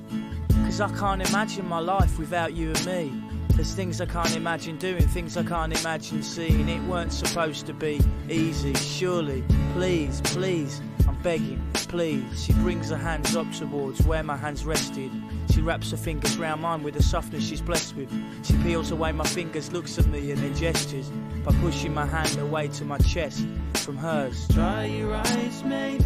Cause 0.65 0.81
I 0.81 0.89
can't 0.97 1.27
imagine 1.29 1.69
my 1.69 1.81
life 1.81 2.19
without 2.19 2.55
you 2.55 2.69
and 2.71 2.87
me. 2.87 3.23
There's 3.51 3.75
things 3.75 4.01
I 4.01 4.07
can't 4.07 4.35
imagine 4.35 4.79
doing, 4.79 5.07
things 5.09 5.37
I 5.37 5.45
can't 5.45 5.79
imagine 5.79 6.23
seeing. 6.23 6.69
It 6.69 6.83
weren't 6.85 7.13
supposed 7.13 7.67
to 7.67 7.75
be 7.75 8.01
easy, 8.29 8.75
surely. 8.75 9.45
Please, 9.75 10.21
please, 10.23 10.81
I'm 11.07 11.21
begging, 11.23 11.61
please. 11.73 12.45
She 12.45 12.53
brings 12.55 12.91
her 12.91 12.97
hands 12.97 13.37
up 13.37 13.51
towards 13.53 14.05
where 14.07 14.23
my 14.23 14.37
hands 14.37 14.65
rested. 14.65 15.11
She 15.51 15.61
wraps 15.61 15.91
her 15.91 15.97
fingers 15.97 16.37
round 16.37 16.63
mine 16.63 16.83
with 16.83 16.95
the 16.95 17.03
softness 17.03 17.47
she's 17.47 17.61
blessed 17.61 17.97
with. 17.97 18.11
She 18.45 18.55
peels 18.59 18.91
away 18.91 19.13
my 19.13 19.25
fingers, 19.25 19.73
looks 19.73 19.99
at 19.99 20.07
me 20.07 20.31
and 20.31 20.41
then 20.41 20.55
gestures 20.55 21.11
by 21.45 21.53
pushing 21.61 21.93
my 21.95 22.07
hand 22.07 22.39
away 22.39 22.69
to 22.69 22.85
my 22.85 22.99
chest 22.99 23.47
from 23.75 23.97
hers. 23.97 24.49
Dry 24.49 24.87
your 24.87 25.15
eyes, 25.15 25.63
mate. 25.65 26.03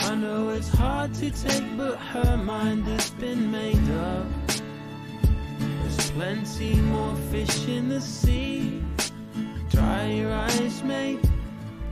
I 0.00 0.14
know 0.14 0.50
it's 0.50 0.68
hard 0.68 1.14
to 1.14 1.30
take, 1.30 1.76
but 1.76 1.96
her 1.96 2.36
mind 2.36 2.86
has 2.86 3.10
been 3.10 3.50
made 3.50 3.90
up. 3.90 4.26
There's 5.58 6.10
plenty 6.12 6.74
more 6.76 7.14
fish 7.30 7.66
in 7.66 7.88
the 7.88 8.00
sea. 8.00 8.82
Dry 9.70 10.06
your 10.06 10.32
eyes, 10.32 10.82
mate. 10.82 11.20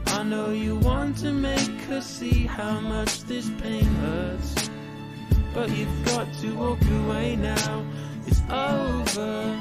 I 0.08 0.22
know 0.22 0.50
you 0.50 0.76
want 0.76 1.18
to 1.18 1.32
make 1.32 1.80
her 1.88 2.00
see 2.00 2.46
how 2.46 2.80
much 2.80 3.22
this 3.24 3.50
pain 3.60 3.84
hurts. 3.84 4.70
But 5.54 5.70
you've 5.70 6.04
got 6.06 6.32
to 6.40 6.54
walk 6.54 6.82
away 7.04 7.36
now. 7.36 7.84
It's 8.26 8.42
over. 8.50 9.60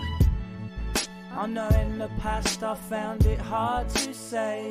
I 1.32 1.48
know 1.48 1.68
in 1.70 1.98
the 1.98 2.10
past 2.20 2.64
I 2.64 2.76
found 2.76 3.26
it 3.26 3.40
hard 3.40 3.90
to 3.90 4.14
say 4.14 4.70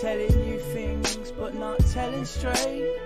telling 0.00 0.46
you 0.46 0.58
things 0.58 1.32
but 1.32 1.54
not 1.54 1.78
telling 1.92 2.24
straight. 2.24 2.98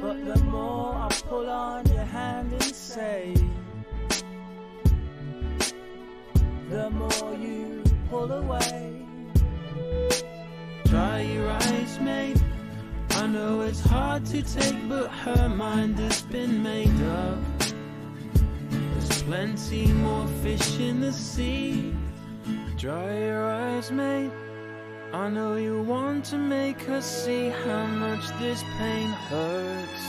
But 0.00 0.24
the 0.26 0.40
more 0.50 0.94
I 0.94 1.08
pull 1.28 1.48
on 1.48 1.86
your 1.86 2.04
hand 2.04 2.52
and 2.52 2.62
say, 2.74 3.34
the 6.70 6.88
more 6.88 7.34
you 7.34 7.82
pull 8.08 8.30
away. 8.30 9.04
Dry 10.84 11.20
your 11.22 11.50
eyes, 11.50 11.98
mate. 11.98 12.40
I 13.10 13.26
know 13.26 13.62
it's 13.62 13.80
hard 13.80 14.24
to 14.26 14.42
take, 14.42 14.88
but 14.88 15.08
her 15.08 15.48
mind 15.48 15.98
has 15.98 16.22
been 16.22 16.62
made 16.62 17.00
up. 17.02 17.38
There's 18.70 19.22
plenty 19.24 19.88
more 19.88 20.28
fish 20.42 20.78
in 20.78 21.00
the 21.00 21.12
sea. 21.12 21.92
Dry 22.76 23.18
your 23.18 23.50
eyes, 23.50 23.90
mate. 23.90 24.30
I 25.12 25.28
know 25.28 25.56
you 25.56 25.82
want 25.82 26.24
to 26.26 26.38
make 26.38 26.80
her 26.82 27.00
see 27.00 27.48
how 27.48 27.84
much 27.86 28.28
this 28.38 28.62
pain 28.78 29.08
hurts. 29.28 30.04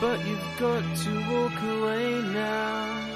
But 0.00 0.24
you've 0.26 0.58
got 0.58 0.84
to 1.04 1.12
walk 1.30 1.62
away 1.62 2.22
now. 2.32 3.15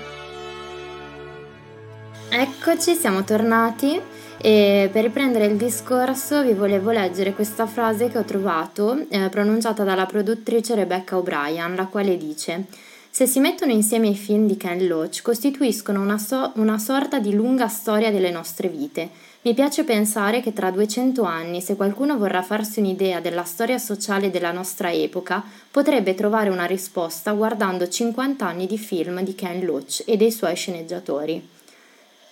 Eccoci, 2.33 2.95
siamo 2.95 3.25
tornati 3.25 4.01
e 4.39 4.89
per 4.93 5.03
riprendere 5.03 5.47
il 5.47 5.57
discorso 5.57 6.45
vi 6.45 6.53
volevo 6.53 6.93
leggere 6.93 7.35
questa 7.35 7.67
frase 7.67 8.09
che 8.09 8.19
ho 8.19 8.25
trovato 8.25 9.05
eh, 9.09 9.29
pronunciata 9.29 9.83
dalla 9.83 10.07
produttrice 10.07 10.77
Rebecca 10.77 11.17
O'Brien, 11.17 11.75
la 11.75 11.87
quale 11.87 12.17
dice 12.17 12.67
se 13.13 13.27
si 13.27 13.41
mettono 13.41 13.73
insieme 13.73 14.07
i 14.07 14.15
film 14.15 14.47
di 14.47 14.57
Ken 14.57 14.87
Loach, 14.87 15.23
costituiscono 15.23 16.01
una, 16.01 16.17
so- 16.17 16.53
una 16.55 16.79
sorta 16.79 17.19
di 17.19 17.35
lunga 17.35 17.67
storia 17.67 18.13
delle 18.13 18.31
nostre 18.31 18.69
vite. 18.69 19.11
Mi 19.43 19.53
piace 19.53 19.83
pensare 19.83 20.41
che 20.41 20.53
tra 20.53 20.71
200 20.71 21.25
anni, 21.25 21.61
se 21.61 21.75
qualcuno 21.75 22.17
vorrà 22.17 22.43
farsi 22.43 22.79
un'idea 22.79 23.19
della 23.19 23.43
storia 23.43 23.79
sociale 23.79 24.31
della 24.31 24.53
nostra 24.53 24.93
epoca, 24.93 25.43
potrebbe 25.69 26.15
trovare 26.15 26.51
una 26.51 26.67
risposta 26.67 27.33
guardando 27.33 27.89
50 27.89 28.47
anni 28.47 28.69
di 28.69 28.79
film 28.79 29.23
di 29.23 29.35
Ken 29.35 29.65
Loach 29.65 30.05
e 30.07 30.17
dei 30.17 30.31
suoi 30.31 30.55
sceneggiatori. 30.55 31.59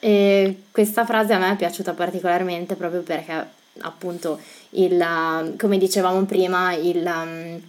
E 0.01 0.63
questa 0.71 1.05
frase 1.05 1.33
a 1.33 1.39
me 1.39 1.53
è 1.53 1.57
piaciuta 1.57 1.93
particolarmente 1.93 2.75
proprio 2.75 3.03
perché, 3.03 3.47
appunto, 3.81 4.39
il, 4.71 5.55
come 5.59 5.79
dicevamo 5.79 6.25
prima, 6.25 6.73
il 6.75 7.61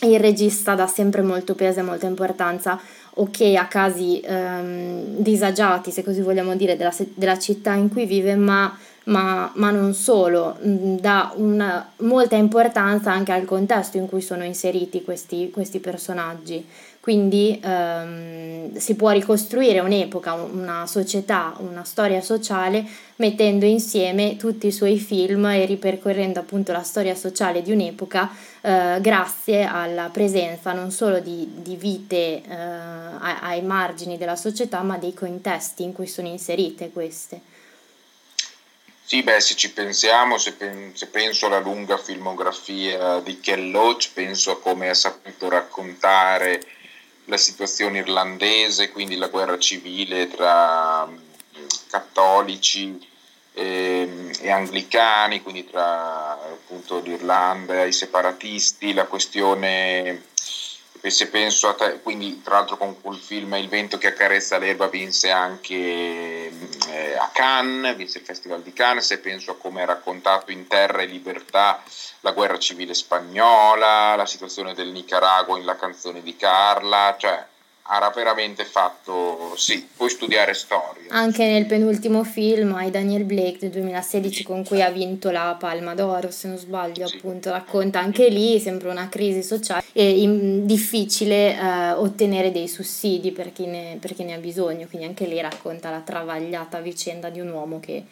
il 0.00 0.20
regista 0.20 0.74
dà 0.74 0.86
sempre 0.86 1.22
molto 1.22 1.54
peso 1.54 1.80
e 1.80 1.82
molta 1.82 2.06
importanza, 2.06 2.78
ok, 3.14 3.54
a 3.56 3.66
casi 3.66 4.20
ehm, 4.20 5.16
disagiati, 5.16 5.90
se 5.90 6.04
così 6.04 6.20
vogliamo 6.20 6.54
dire, 6.54 6.76
della, 6.76 6.94
della 7.14 7.38
città 7.38 7.72
in 7.72 7.88
cui 7.88 8.04
vive, 8.04 8.34
ma, 8.36 8.76
ma, 9.04 9.50
ma 9.54 9.70
non 9.70 9.94
solo, 9.94 10.58
mm, 10.62 10.96
dà 10.98 11.32
una, 11.36 11.92
molta 12.00 12.36
importanza 12.36 13.10
anche 13.10 13.32
al 13.32 13.46
contesto 13.46 13.96
in 13.96 14.06
cui 14.06 14.20
sono 14.20 14.44
inseriti 14.44 15.02
questi, 15.02 15.50
questi 15.50 15.78
personaggi. 15.78 16.66
Quindi 17.06 17.56
ehm, 17.62 18.76
si 18.78 18.96
può 18.96 19.10
ricostruire 19.10 19.78
un'epoca, 19.78 20.32
una 20.32 20.88
società, 20.88 21.54
una 21.58 21.84
storia 21.84 22.20
sociale 22.20 22.84
mettendo 23.18 23.64
insieme 23.64 24.34
tutti 24.34 24.66
i 24.66 24.72
suoi 24.72 24.98
film 24.98 25.44
e 25.44 25.66
ripercorrendo 25.66 26.40
appunto 26.40 26.72
la 26.72 26.82
storia 26.82 27.14
sociale 27.14 27.62
di 27.62 27.70
un'epoca 27.70 28.28
eh, 28.60 28.98
grazie 29.00 29.62
alla 29.62 30.08
presenza 30.08 30.72
non 30.72 30.90
solo 30.90 31.20
di, 31.20 31.48
di 31.62 31.76
vite 31.76 32.42
eh, 32.42 32.42
ai 32.50 33.62
margini 33.62 34.18
della 34.18 34.34
società 34.34 34.82
ma 34.82 34.98
dei 34.98 35.14
contesti 35.14 35.84
in 35.84 35.92
cui 35.92 36.08
sono 36.08 36.26
inserite 36.26 36.90
queste. 36.90 37.40
Sì, 39.04 39.22
beh, 39.22 39.38
se 39.38 39.54
ci 39.54 39.70
pensiamo, 39.70 40.38
se, 40.38 40.54
pen- 40.54 40.90
se, 40.96 41.06
penso 41.06 41.46
alla 41.46 41.60
lunga 41.60 41.98
filmografia 41.98 43.20
di 43.20 43.38
Ken 43.38 43.70
Loach, 43.70 44.10
penso 44.12 44.50
a 44.50 44.60
come 44.60 44.88
ha 44.88 44.94
saputo 44.94 45.48
raccontare 45.48 46.74
la 47.26 47.36
situazione 47.36 47.98
irlandese, 47.98 48.90
quindi 48.90 49.16
la 49.16 49.28
guerra 49.28 49.58
civile 49.58 50.28
tra 50.28 51.06
mm, 51.06 51.16
cattolici 51.88 52.98
e, 53.52 53.64
ehm, 53.64 54.30
e 54.40 54.50
anglicani, 54.50 55.42
quindi 55.42 55.66
tra 55.68 56.32
appunto 56.32 57.00
l'Irlanda 57.00 57.84
i 57.84 57.92
separatisti, 57.92 58.92
la 58.92 59.06
questione 59.06 60.24
E 61.00 61.10
se 61.10 61.28
penso 61.28 61.68
a 61.68 61.74
te, 61.74 62.00
quindi 62.02 62.42
tra 62.42 62.54
l'altro 62.56 62.76
con 62.76 63.00
quel 63.00 63.18
film 63.18 63.54
Il 63.54 63.68
vento 63.68 63.98
che 63.98 64.08
accarezza 64.08 64.58
l'erba 64.58 64.88
vinse 64.88 65.30
anche 65.30 65.74
eh, 65.74 67.16
a 67.16 67.30
Cannes, 67.32 67.96
vinse 67.96 68.18
il 68.18 68.24
Festival 68.24 68.62
di 68.62 68.72
Cannes, 68.72 69.06
se 69.06 69.18
penso 69.18 69.52
a 69.52 69.56
come 69.56 69.82
è 69.82 69.86
raccontato 69.86 70.50
in 70.50 70.66
Terra 70.66 71.02
e 71.02 71.06
Libertà 71.06 71.82
la 72.20 72.32
guerra 72.32 72.58
civile 72.58 72.94
spagnola, 72.94 74.16
la 74.16 74.26
situazione 74.26 74.74
del 74.74 74.88
Nicaragua 74.88 75.58
in 75.58 75.64
La 75.64 75.76
canzone 75.76 76.22
di 76.22 76.34
Carla, 76.36 77.14
cioè 77.18 77.46
ha 77.88 78.10
veramente 78.10 78.64
fatto, 78.64 79.54
sì, 79.56 79.86
puoi 79.96 80.10
studiare 80.10 80.54
storia. 80.54 81.10
Anche 81.10 81.44
nel 81.46 81.66
penultimo 81.66 82.24
film 82.24 82.74
hai 82.74 82.90
Daniel 82.90 83.24
Blake 83.24 83.58
del 83.58 83.70
2016 83.70 84.44
con 84.44 84.64
cui 84.64 84.82
ha 84.82 84.90
vinto 84.90 85.30
la 85.30 85.56
Palma 85.58 85.94
d'Oro, 85.94 86.30
se 86.30 86.48
non 86.48 86.56
sbaglio, 86.56 87.06
sì. 87.06 87.16
appunto, 87.16 87.50
racconta 87.50 88.00
anche 88.00 88.28
lì, 88.28 88.58
sempre 88.58 88.88
una 88.88 89.08
crisi 89.08 89.42
sociale 89.42 89.84
e 89.92 90.20
in, 90.20 90.66
difficile 90.66 91.56
eh, 91.56 91.92
ottenere 91.92 92.50
dei 92.50 92.68
sussidi 92.68 93.30
per 93.32 93.52
chi, 93.52 93.66
ne, 93.66 93.98
per 94.00 94.14
chi 94.14 94.24
ne 94.24 94.34
ha 94.34 94.38
bisogno, 94.38 94.86
quindi 94.86 95.06
anche 95.06 95.26
lì 95.26 95.40
racconta 95.40 95.90
la 95.90 96.00
travagliata 96.00 96.80
vicenda 96.80 97.30
di 97.30 97.40
un 97.40 97.50
uomo 97.50 97.80
che 97.80 98.04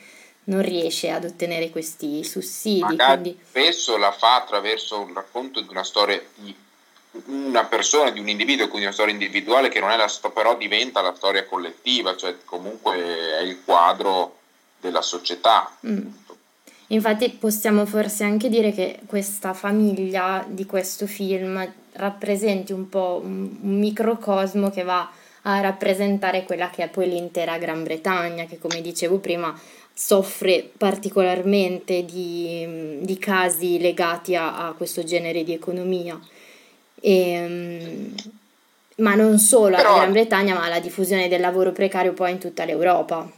non 0.44 0.62
riesce 0.62 1.10
ad 1.10 1.24
ottenere 1.24 1.70
questi 1.70 2.22
sussidi. 2.22 2.80
Magari 2.80 3.20
quindi... 3.20 3.38
spesso 3.48 3.96
la 3.96 4.12
fa 4.12 4.36
attraverso 4.36 5.00
un 5.00 5.14
racconto 5.14 5.60
di 5.60 5.68
una 5.68 5.84
storia 5.84 6.20
di 6.34 6.54
una 7.26 7.64
persona, 7.64 8.10
di 8.10 8.20
un 8.20 8.28
individuo, 8.28 8.68
quindi 8.68 8.86
una 8.86 8.94
storia 8.94 9.12
individuale 9.12 9.68
che 9.68 9.80
non 9.80 9.90
è 9.90 9.96
la 9.96 10.08
storia, 10.08 10.42
però 10.42 10.56
diventa 10.56 11.00
la 11.00 11.14
storia 11.14 11.44
collettiva, 11.46 12.16
cioè 12.16 12.36
comunque 12.44 12.94
è 13.38 13.42
il 13.42 13.60
quadro 13.64 14.38
della 14.80 15.02
società. 15.02 15.70
Mm. 15.86 16.06
Infatti 16.88 17.30
possiamo 17.30 17.86
forse 17.86 18.24
anche 18.24 18.48
dire 18.48 18.72
che 18.72 19.00
questa 19.06 19.54
famiglia 19.54 20.44
di 20.46 20.66
questo 20.66 21.06
film 21.06 21.66
rappresenti 21.92 22.72
un 22.72 22.88
po' 22.88 23.20
un, 23.22 23.56
un 23.60 23.78
microcosmo 23.78 24.70
che 24.70 24.82
va 24.82 25.10
a 25.42 25.60
rappresentare 25.60 26.44
quella 26.44 26.70
che 26.70 26.84
è 26.84 26.88
poi 26.88 27.08
l'intera 27.08 27.58
Gran 27.58 27.82
Bretagna, 27.82 28.44
che 28.44 28.58
come 28.58 28.80
dicevo 28.80 29.18
prima 29.18 29.58
soffre 29.96 30.68
particolarmente 30.76 32.04
di, 32.04 32.98
di 33.00 33.18
casi 33.18 33.78
legati 33.78 34.34
a, 34.34 34.66
a 34.66 34.72
questo 34.72 35.04
genere 35.04 35.44
di 35.44 35.52
economia. 35.52 36.18
E, 37.06 37.32
ehm, 37.32 38.14
ma 38.96 39.14
non 39.14 39.38
solo 39.38 39.76
alla 39.76 39.96
Gran 39.96 40.12
Bretagna, 40.12 40.54
ma 40.54 40.64
alla 40.64 40.80
diffusione 40.80 41.28
del 41.28 41.42
lavoro 41.42 41.70
precario 41.72 42.14
poi 42.14 42.30
in 42.30 42.38
tutta 42.38 42.64
l'Europa. 42.64 43.30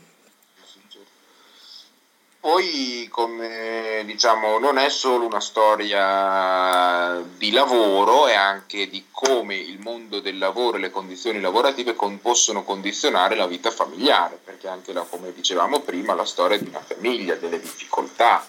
Poi, 2.39 3.09
come 3.11 4.05
diciamo, 4.05 4.61
non 4.61 4.79
è 4.79 4.89
solo 4.89 5.27
una 5.27 5.41
storia 5.41 7.21
di 7.37 7.51
lavoro, 7.51 8.29
è 8.29 8.35
anche 8.35 8.89
di 8.89 9.07
come 9.11 9.57
il 9.57 9.81
mondo 9.81 10.21
del 10.21 10.39
lavoro 10.39 10.77
e 10.77 10.81
le 10.81 10.91
condizioni 10.93 11.41
lavorative 11.41 11.97
con, 11.97 12.21
possono 12.21 12.63
condizionare 12.63 13.35
la 13.35 13.49
vita 13.49 13.73
familiare, 13.73 14.39
perché 14.45 14.69
anche, 14.69 14.93
la, 14.93 15.01
come 15.01 15.33
dicevamo 15.33 15.81
prima, 15.81 16.15
la 16.15 16.25
storia 16.25 16.57
di 16.57 16.69
una 16.69 16.83
famiglia, 16.87 17.35
delle 17.35 17.61
difficoltà, 17.61 18.47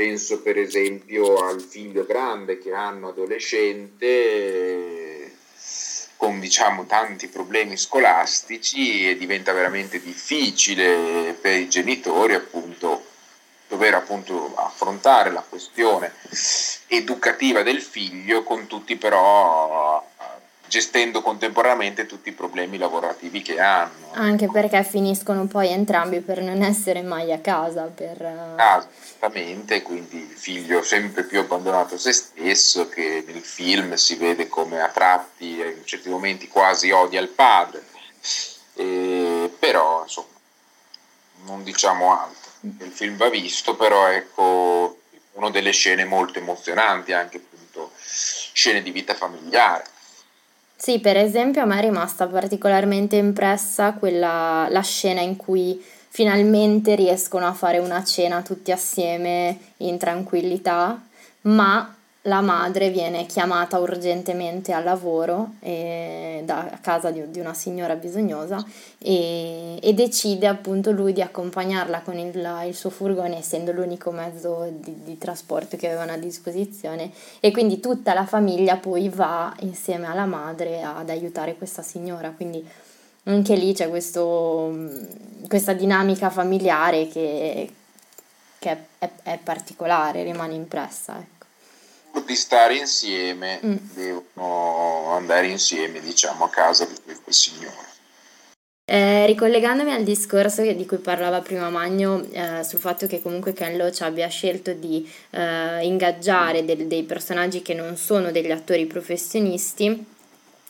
Penso 0.00 0.40
per 0.40 0.56
esempio 0.56 1.46
al 1.46 1.60
figlio 1.60 2.06
grande 2.06 2.56
che 2.56 2.72
hanno 2.72 3.08
adolescente 3.08 5.36
con 6.16 6.40
diciamo 6.40 6.86
tanti 6.86 7.28
problemi 7.28 7.76
scolastici 7.76 9.10
e 9.10 9.18
diventa 9.18 9.52
veramente 9.52 10.00
difficile 10.00 11.36
per 11.38 11.58
i 11.58 11.68
genitori 11.68 12.32
appunto 12.32 13.04
dover 13.68 13.92
appunto 13.92 14.54
affrontare 14.56 15.30
la 15.30 15.44
questione 15.46 16.14
educativa 16.86 17.62
del 17.62 17.82
figlio 17.82 18.42
con 18.42 18.66
tutti 18.66 18.96
però 18.96 20.02
gestendo 20.70 21.20
contemporaneamente 21.20 22.06
tutti 22.06 22.28
i 22.28 22.32
problemi 22.32 22.78
lavorativi 22.78 23.42
che 23.42 23.58
hanno. 23.58 24.12
Anche 24.12 24.48
perché 24.48 24.84
finiscono 24.84 25.46
poi 25.46 25.68
entrambi 25.68 26.20
per 26.20 26.40
non 26.40 26.62
essere 26.62 27.02
mai 27.02 27.32
a 27.32 27.40
casa. 27.40 27.82
Per... 27.86 28.22
Ah, 28.56 28.86
esattamente, 29.02 29.82
quindi 29.82 30.18
il 30.18 30.36
figlio 30.36 30.84
sempre 30.84 31.24
più 31.24 31.40
abbandonato 31.40 31.96
a 31.96 31.98
se 31.98 32.12
stesso, 32.12 32.88
che 32.88 33.24
nel 33.26 33.42
film 33.42 33.94
si 33.94 34.14
vede 34.14 34.46
come 34.46 34.80
a 34.80 34.88
tratti, 34.88 35.58
in 35.58 35.82
certi 35.84 36.08
momenti 36.08 36.46
quasi 36.46 36.92
odia 36.92 37.20
il 37.20 37.28
padre, 37.28 37.82
e, 38.74 39.52
però 39.58 40.02
insomma, 40.04 40.28
non 41.46 41.64
diciamo 41.64 42.16
altro. 42.16 42.50
Il 42.60 42.92
film 42.92 43.16
va 43.16 43.28
visto, 43.28 43.74
però 43.74 44.06
ecco 44.06 44.98
una 45.32 45.50
delle 45.50 45.72
scene 45.72 46.04
molto 46.04 46.38
emozionanti, 46.38 47.12
anche 47.12 47.38
appunto 47.38 47.90
scene 47.96 48.82
di 48.82 48.92
vita 48.92 49.14
familiare 49.14 49.98
sì, 50.82 50.98
per 50.98 51.18
esempio 51.18 51.60
a 51.60 51.66
me 51.66 51.76
è 51.76 51.82
rimasta 51.82 52.26
particolarmente 52.26 53.16
impressa 53.16 53.92
quella, 53.92 54.66
la 54.70 54.80
scena 54.80 55.20
in 55.20 55.36
cui 55.36 55.78
finalmente 56.08 56.94
riescono 56.94 57.46
a 57.46 57.52
fare 57.52 57.76
una 57.76 58.02
cena 58.02 58.40
tutti 58.40 58.72
assieme 58.72 59.58
in 59.76 59.98
tranquillità, 59.98 60.98
ma 61.42 61.94
la 62.24 62.42
madre 62.42 62.90
viene 62.90 63.24
chiamata 63.24 63.78
urgentemente 63.78 64.72
al 64.72 64.84
lavoro 64.84 65.52
eh, 65.60 66.42
da 66.44 66.78
casa 66.82 67.10
di, 67.10 67.30
di, 67.30 67.40
una 67.40 67.54
signora 67.54 67.94
bisognosa 67.94 68.62
e, 68.98 69.78
e, 69.80 69.94
decide 69.94 70.46
appunto 70.46 70.90
lui 70.90 71.14
di 71.14 71.22
accompagnarla 71.22 72.02
con 72.02 72.18
il, 72.18 72.64
il 72.66 72.74
suo 72.74 72.90
furgone 72.90 73.38
essendo 73.38 73.72
l'unico 73.72 74.10
mezzo 74.10 74.70
di, 74.70 75.02
di, 75.02 75.16
trasporto 75.16 75.78
che 75.78 75.86
avevano 75.86 76.12
a 76.12 76.18
disposizione 76.18 77.10
e 77.40 77.50
quindi 77.52 77.80
tutta 77.80 78.12
la 78.12 78.26
famiglia 78.26 78.76
poi 78.76 79.08
va 79.08 79.54
insieme 79.60 80.06
alla 80.06 80.26
madre 80.26 80.82
ad 80.82 81.08
aiutare 81.08 81.56
questa 81.56 81.80
signora 81.80 82.32
quindi 82.36 82.62
anche 83.24 83.54
lì 83.54 83.72
c'è 83.72 83.88
questo, 83.88 84.74
questa 85.48 85.72
dinamica 85.72 86.28
familiare 86.28 87.08
che, 87.08 87.72
che 88.58 88.70
è, 88.70 88.78
è, 88.98 89.10
è 89.22 89.38
particolare, 89.42 90.22
rimane 90.22 90.54
impressa. 90.54 91.18
Ecco 91.18 91.39
di 92.24 92.34
stare 92.34 92.76
insieme 92.76 93.60
mm. 93.64 93.76
devono 93.94 95.14
andare 95.14 95.48
insieme 95.48 96.00
diciamo 96.00 96.44
a 96.44 96.48
casa 96.48 96.84
di 96.84 96.94
quel 97.04 97.34
signore. 97.34 97.88
Eh, 98.92 99.24
ricollegandomi 99.26 99.92
al 99.92 100.02
discorso 100.02 100.62
di 100.62 100.84
cui 100.84 100.98
parlava 100.98 101.40
prima 101.42 101.70
Magno 101.70 102.26
eh, 102.32 102.64
sul 102.64 102.80
fatto 102.80 103.06
che 103.06 103.22
comunque 103.22 103.52
Ken 103.52 103.76
Loach 103.76 104.00
abbia 104.00 104.26
scelto 104.26 104.72
di 104.72 105.08
eh, 105.30 105.84
ingaggiare 105.84 106.64
del, 106.64 106.88
dei 106.88 107.04
personaggi 107.04 107.62
che 107.62 107.72
non 107.72 107.96
sono 107.96 108.32
degli 108.32 108.50
attori 108.50 108.86
professionisti, 108.86 110.04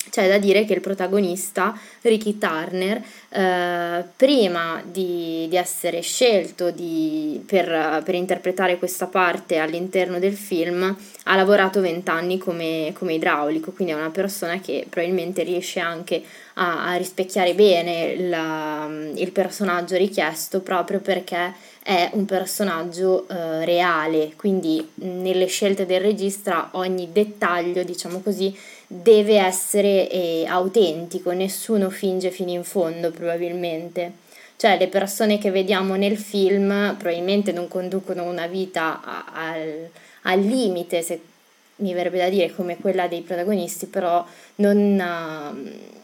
c'è 0.09 0.29
da 0.29 0.39
dire 0.39 0.65
che 0.65 0.73
il 0.73 0.81
protagonista, 0.81 1.79
Ricky 2.01 2.39
Turner, 2.39 3.03
eh, 3.29 4.05
prima 4.17 4.83
di, 4.85 5.47
di, 5.49 5.57
essere 5.57 6.01
scelto 6.01 6.71
di, 6.71 7.43
per, 7.47 8.03
per, 8.05 8.15
interpretare 8.15 8.79
questa 8.79 9.07
parte 9.07 9.59
all'interno 9.59 10.19
del 10.19 10.35
film, 10.35 10.97
ha 11.25 11.37
lavorato 11.37 11.81
vent'anni 11.81 12.39
come, 12.39 12.93
come, 12.95 13.15
idraulico, 13.15 13.73
quindi 13.73 13.93
è 13.93 13.97
una 13.97 14.11
persona 14.11 14.59
che 14.59 14.87
probabilmente 14.89 15.43
riesce 15.43 15.81
anche 15.81 16.23
a, 16.55 16.91
a 16.91 16.97
rispecchiare 16.97 17.55
bene 17.55 18.17
la, 18.29 18.89
il 19.15 19.31
personaggio 19.33 19.97
richiesto 19.97 20.61
proprio 20.61 21.01
perché 21.01 21.55
è 21.83 22.11
un 22.13 22.25
personaggio 22.25 23.27
eh, 23.29 23.65
reale, 23.65 24.33
quindi 24.37 24.87
nelle 24.95 25.47
scelte 25.47 25.87
del 25.87 26.01
regista 26.01 26.71
ogni 26.73 27.09
dettaglio, 27.11 27.83
diciamo 27.83 28.21
così, 28.21 28.55
deve 28.92 29.38
essere 29.38 30.11
eh, 30.11 30.44
autentico, 30.48 31.31
nessuno 31.31 31.90
finge 31.90 32.33
fino 32.33 32.50
in 32.50 32.64
fondo 32.64 33.12
probabilmente. 33.12 34.12
Cioè 34.57 34.76
le 34.79 34.88
persone 34.88 35.38
che 35.38 35.53
vediamo 35.53 35.94
nel 35.94 36.18
film 36.18 36.96
probabilmente 36.98 37.53
non 37.53 37.68
conducono 37.68 38.24
una 38.24 38.48
vita 38.48 39.00
a, 39.00 39.24
a, 39.33 39.55
al 40.22 40.40
limite, 40.40 41.03
se 41.03 41.20
mi 41.76 41.94
verrebbe 41.94 42.18
da 42.18 42.29
dire, 42.29 42.53
come 42.53 42.79
quella 42.79 43.07
dei 43.07 43.22
protagonisti, 43.22 43.87
però 43.87 44.26
non... 44.57 44.98
Uh, 44.98 45.98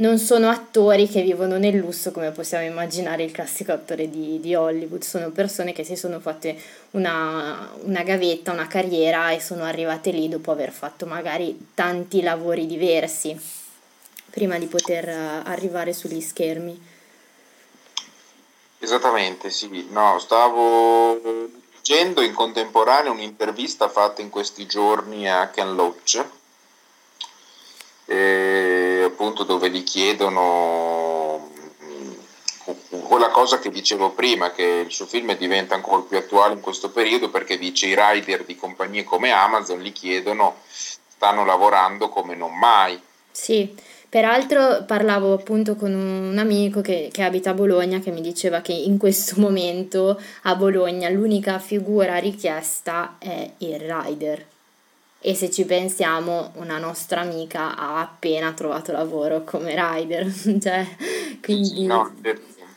non 0.00 0.18
sono 0.18 0.48
attori 0.48 1.08
che 1.08 1.22
vivono 1.22 1.56
nel 1.58 1.76
lusso 1.76 2.10
come 2.10 2.30
possiamo 2.30 2.64
immaginare 2.64 3.22
il 3.22 3.32
classico 3.32 3.72
attore 3.72 4.10
di, 4.10 4.40
di 4.40 4.54
Hollywood, 4.54 5.02
sono 5.02 5.30
persone 5.30 5.72
che 5.72 5.84
si 5.84 5.96
sono 5.96 6.20
fatte 6.20 6.60
una, 6.92 7.70
una, 7.82 8.02
gavetta, 8.02 8.52
una 8.52 8.66
carriera 8.66 9.30
e 9.30 9.40
sono 9.40 9.64
arrivate 9.64 10.10
lì 10.10 10.28
dopo 10.28 10.50
aver 10.50 10.72
fatto 10.72 11.06
magari 11.06 11.68
tanti 11.74 12.22
lavori 12.22 12.66
diversi 12.66 13.38
prima 14.30 14.58
di 14.58 14.66
poter 14.66 15.08
eh, 15.08 15.42
arrivare 15.44 15.92
sugli 15.92 16.20
schermi. 16.20 16.88
Esattamente, 18.78 19.50
sì, 19.50 19.86
no, 19.90 20.18
stavo 20.18 21.20
leggendo 21.74 22.22
in 22.22 22.32
contemporanea 22.32 23.10
un'intervista 23.10 23.88
fatta 23.90 24.22
in 24.22 24.30
questi 24.30 24.66
giorni 24.66 25.28
a 25.28 25.48
Ken 25.48 25.74
Loach 25.74 26.24
eh, 28.10 28.79
appunto 29.20 29.44
dove 29.44 29.68
gli 29.68 29.82
chiedono 29.82 31.50
mm, 31.84 33.00
quella 33.02 33.28
cosa 33.28 33.58
che 33.58 33.68
dicevo 33.68 34.12
prima, 34.12 34.50
che 34.50 34.84
il 34.86 34.90
suo 34.90 35.04
film 35.04 35.36
diventa 35.36 35.74
ancora 35.74 36.00
più 36.00 36.16
attuale 36.16 36.54
in 36.54 36.60
questo 36.60 36.90
periodo 36.90 37.28
perché 37.28 37.58
dice 37.58 37.86
i 37.86 37.94
rider 37.94 38.44
di 38.44 38.56
compagnie 38.56 39.04
come 39.04 39.30
Amazon 39.30 39.80
gli 39.80 39.92
chiedono 39.92 40.56
stanno 40.66 41.44
lavorando 41.44 42.08
come 42.08 42.34
non 42.34 42.56
mai. 42.56 42.98
Sì, 43.30 43.74
peraltro 44.08 44.84
parlavo 44.86 45.34
appunto 45.34 45.76
con 45.76 45.92
un 45.92 46.38
amico 46.38 46.80
che, 46.80 47.10
che 47.12 47.22
abita 47.22 47.50
a 47.50 47.54
Bologna 47.54 47.98
che 47.98 48.10
mi 48.10 48.22
diceva 48.22 48.62
che 48.62 48.72
in 48.72 48.96
questo 48.96 49.38
momento 49.38 50.18
a 50.44 50.54
Bologna 50.56 51.10
l'unica 51.10 51.58
figura 51.58 52.16
richiesta 52.16 53.16
è 53.18 53.50
il 53.58 53.80
rider. 53.80 54.49
E 55.22 55.34
se 55.34 55.50
ci 55.50 55.66
pensiamo, 55.66 56.52
una 56.54 56.78
nostra 56.78 57.20
amica 57.20 57.76
ha 57.76 58.00
appena 58.00 58.52
trovato 58.54 58.90
lavoro 58.90 59.44
come 59.44 59.74
rider, 59.76 60.32
cioè, 60.58 60.86
quindi 61.42 61.84
no, 61.84 62.14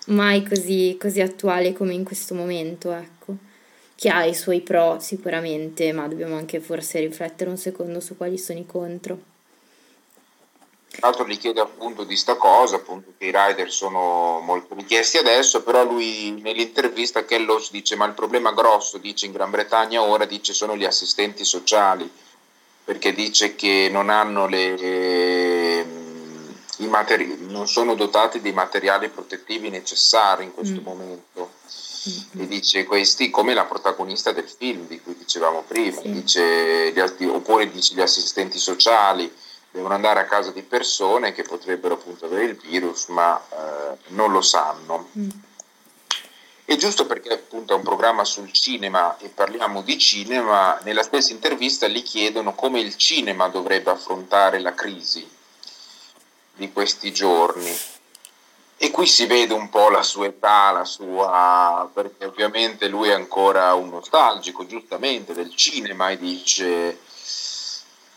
mai 0.07 0.43
così, 0.43 0.97
così 0.99 1.21
attuale 1.21 1.71
come 1.71 1.93
in 1.93 2.03
questo 2.03 2.35
momento, 2.35 2.91
ecco. 2.91 3.35
Che 3.95 4.09
ha 4.09 4.25
i 4.25 4.35
suoi 4.35 4.59
pro 4.59 4.97
sicuramente, 4.99 5.93
ma 5.93 6.05
dobbiamo 6.09 6.35
anche 6.35 6.59
forse 6.59 6.99
riflettere 6.99 7.49
un 7.49 7.57
secondo 7.57 8.01
su 8.01 8.17
quali 8.17 8.37
sono 8.37 8.59
i 8.59 8.65
contro. 8.65 9.31
Tra 10.89 11.07
l'altro 11.07 11.25
gli 11.25 11.37
chiede 11.37 11.61
appunto 11.61 12.03
di 12.03 12.17
sta 12.17 12.35
cosa, 12.35 12.75
appunto 12.75 13.13
che 13.17 13.27
i 13.27 13.33
rider 13.33 13.71
sono 13.71 14.41
molto 14.41 14.75
richiesti 14.75 15.17
adesso, 15.17 15.63
però 15.63 15.85
lui 15.85 16.31
nell'intervista 16.41 17.21
che 17.21 17.37
Kellogg's 17.37 17.71
dice 17.71 17.95
ma 17.95 18.05
il 18.05 18.13
problema 18.13 18.51
grosso, 18.51 18.97
dice 18.97 19.27
in 19.27 19.31
Gran 19.31 19.49
Bretagna 19.49 20.03
ora, 20.03 20.25
dice 20.25 20.53
sono 20.53 20.75
gli 20.75 20.83
assistenti 20.83 21.45
sociali 21.45 22.11
perché 22.83 23.13
dice 23.13 23.55
che 23.55 23.89
non 23.91 24.09
hanno 24.09 24.45
le, 24.47 25.85
i 26.77 26.87
materi- 26.87 27.37
non 27.47 27.67
sono 27.67 27.95
dotati 27.95 28.41
dei 28.41 28.51
materiali 28.51 29.09
protettivi 29.09 29.69
necessari 29.69 30.43
in 30.43 30.53
questo 30.53 30.81
mm. 30.81 30.83
momento. 30.83 31.51
Mm. 32.37 32.41
E 32.41 32.47
dice 32.47 32.83
questi 32.83 33.29
come 33.29 33.53
la 33.53 33.63
protagonista 33.63 34.33
del 34.33 34.49
film 34.49 34.87
di 34.87 34.99
cui 35.01 35.15
dicevamo 35.17 35.63
prima, 35.65 36.01
sì. 36.01 36.11
dice 36.11 36.91
gli, 36.91 37.25
oppure 37.25 37.71
dice 37.71 37.95
gli 37.95 38.01
assistenti 38.01 38.57
sociali 38.57 39.31
devono 39.71 39.93
andare 39.93 40.19
a 40.19 40.25
casa 40.25 40.51
di 40.51 40.61
persone 40.61 41.31
che 41.31 41.43
potrebbero 41.43 41.95
appunto 41.95 42.25
avere 42.25 42.45
il 42.45 42.57
virus 42.57 43.07
ma 43.07 43.41
eh, 43.49 43.97
non 44.07 44.31
lo 44.31 44.41
sanno. 44.41 45.09
Mm. 45.17 45.29
E 46.65 46.77
giusto 46.77 47.05
perché 47.05 47.33
appunto 47.33 47.73
è 47.73 47.75
un 47.75 47.83
programma 47.83 48.23
sul 48.23 48.51
cinema 48.53 49.17
e 49.17 49.27
parliamo 49.27 49.81
di 49.81 49.97
cinema, 49.97 50.79
nella 50.83 51.03
stessa 51.03 51.33
intervista 51.33 51.87
gli 51.87 52.01
chiedono 52.01 52.55
come 52.55 52.79
il 52.79 52.95
cinema 52.95 53.49
dovrebbe 53.49 53.91
affrontare 53.91 54.59
la 54.59 54.73
crisi 54.73 55.29
di 56.55 56.71
questi 56.71 57.11
giorni. 57.11 57.77
E 58.77 58.91
qui 58.91 59.07
si 59.07 59.25
vede 59.25 59.53
un 59.53 59.69
po' 59.69 59.89
la 59.89 60.03
sua 60.03 60.25
età, 60.25 60.71
la 60.71 60.85
sua, 60.85 61.89
perché 61.93 62.25
ovviamente 62.25 62.87
lui 62.87 63.09
è 63.09 63.13
ancora 63.13 63.73
un 63.73 63.89
nostalgico, 63.89 64.65
giustamente, 64.65 65.33
del 65.33 65.53
cinema 65.55 66.09
e 66.09 66.17
dice 66.17 66.99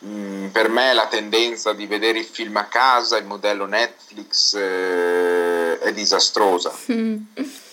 mm, 0.05 0.49
per 0.49 0.69
me 0.69 0.93
la 0.93 1.07
tendenza 1.09 1.73
di 1.73 1.87
vedere 1.87 2.21
il 2.21 2.25
film 2.25 2.57
a 2.57 2.65
casa, 2.65 3.17
il 3.17 3.27
modello 3.27 3.67
Netflix, 3.67 4.55
eh, 4.55 5.79
è 5.79 5.93
disastrosa. 5.93 6.73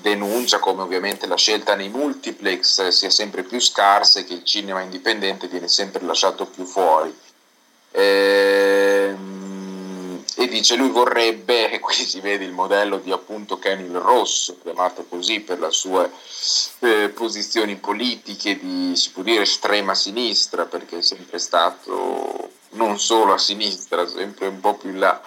denuncia 0.00 0.58
come 0.58 0.82
ovviamente 0.82 1.26
la 1.26 1.36
scelta 1.36 1.74
nei 1.74 1.88
multiplex 1.88 2.88
sia 2.88 3.10
sempre 3.10 3.42
più 3.42 3.60
scarsa 3.60 4.20
e 4.20 4.24
che 4.24 4.34
il 4.34 4.44
cinema 4.44 4.80
indipendente 4.80 5.48
viene 5.48 5.68
sempre 5.68 6.04
lasciato 6.04 6.46
più 6.46 6.64
fuori. 6.64 7.14
Ehm, 7.92 9.48
e 10.36 10.46
dice 10.46 10.76
lui 10.76 10.90
vorrebbe, 10.90 11.70
e 11.72 11.80
qui 11.80 11.94
si 11.94 12.20
vede 12.20 12.44
il 12.44 12.52
modello 12.52 12.98
di 12.98 13.10
appunto 13.10 13.58
Kenny 13.58 13.90
Rosso, 13.92 14.58
chiamato 14.62 15.04
così 15.08 15.40
per 15.40 15.58
le 15.58 15.70
sue 15.70 16.10
eh, 16.80 17.08
posizioni 17.08 17.76
politiche 17.76 18.58
di, 18.58 18.94
si 18.94 19.10
può 19.10 19.22
dire, 19.22 19.42
estrema 19.42 19.94
sinistra, 19.94 20.66
perché 20.66 20.98
è 20.98 21.02
sempre 21.02 21.38
stato 21.38 22.50
non 22.70 22.98
solo 22.98 23.32
a 23.32 23.38
sinistra, 23.38 24.06
sempre 24.06 24.46
un 24.46 24.60
po' 24.60 24.74
più 24.74 24.90
in 24.90 24.98
là. 24.98 25.20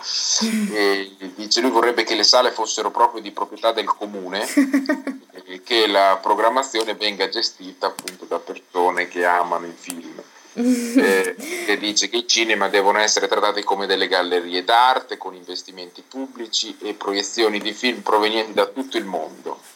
E 0.71 1.11
dice 1.35 1.61
lui 1.61 1.71
vorrebbe 1.71 2.03
che 2.03 2.15
le 2.15 2.23
sale 2.23 2.51
fossero 2.51 2.91
proprio 2.91 3.21
di 3.21 3.31
proprietà 3.31 3.71
del 3.71 3.85
comune 3.85 4.47
e 5.45 5.61
che 5.63 5.87
la 5.87 6.19
programmazione 6.21 6.95
venga 6.95 7.29
gestita 7.29 7.87
appunto 7.87 8.25
da 8.25 8.39
persone 8.39 9.07
che 9.07 9.25
amano 9.25 9.65
i 9.65 9.73
film. 9.75 10.21
eh, 10.53 11.35
e 11.67 11.77
dice 11.77 12.09
che 12.09 12.17
i 12.17 12.27
cinema 12.27 12.67
devono 12.67 12.99
essere 12.99 13.27
trattati 13.27 13.63
come 13.63 13.85
delle 13.85 14.07
gallerie 14.07 14.65
d'arte 14.65 15.17
con 15.17 15.33
investimenti 15.33 16.03
pubblici 16.05 16.75
e 16.81 16.93
proiezioni 16.93 17.59
di 17.59 17.71
film 17.71 18.01
provenienti 18.01 18.53
da 18.53 18.65
tutto 18.65 18.97
il 18.97 19.05
mondo 19.05 19.70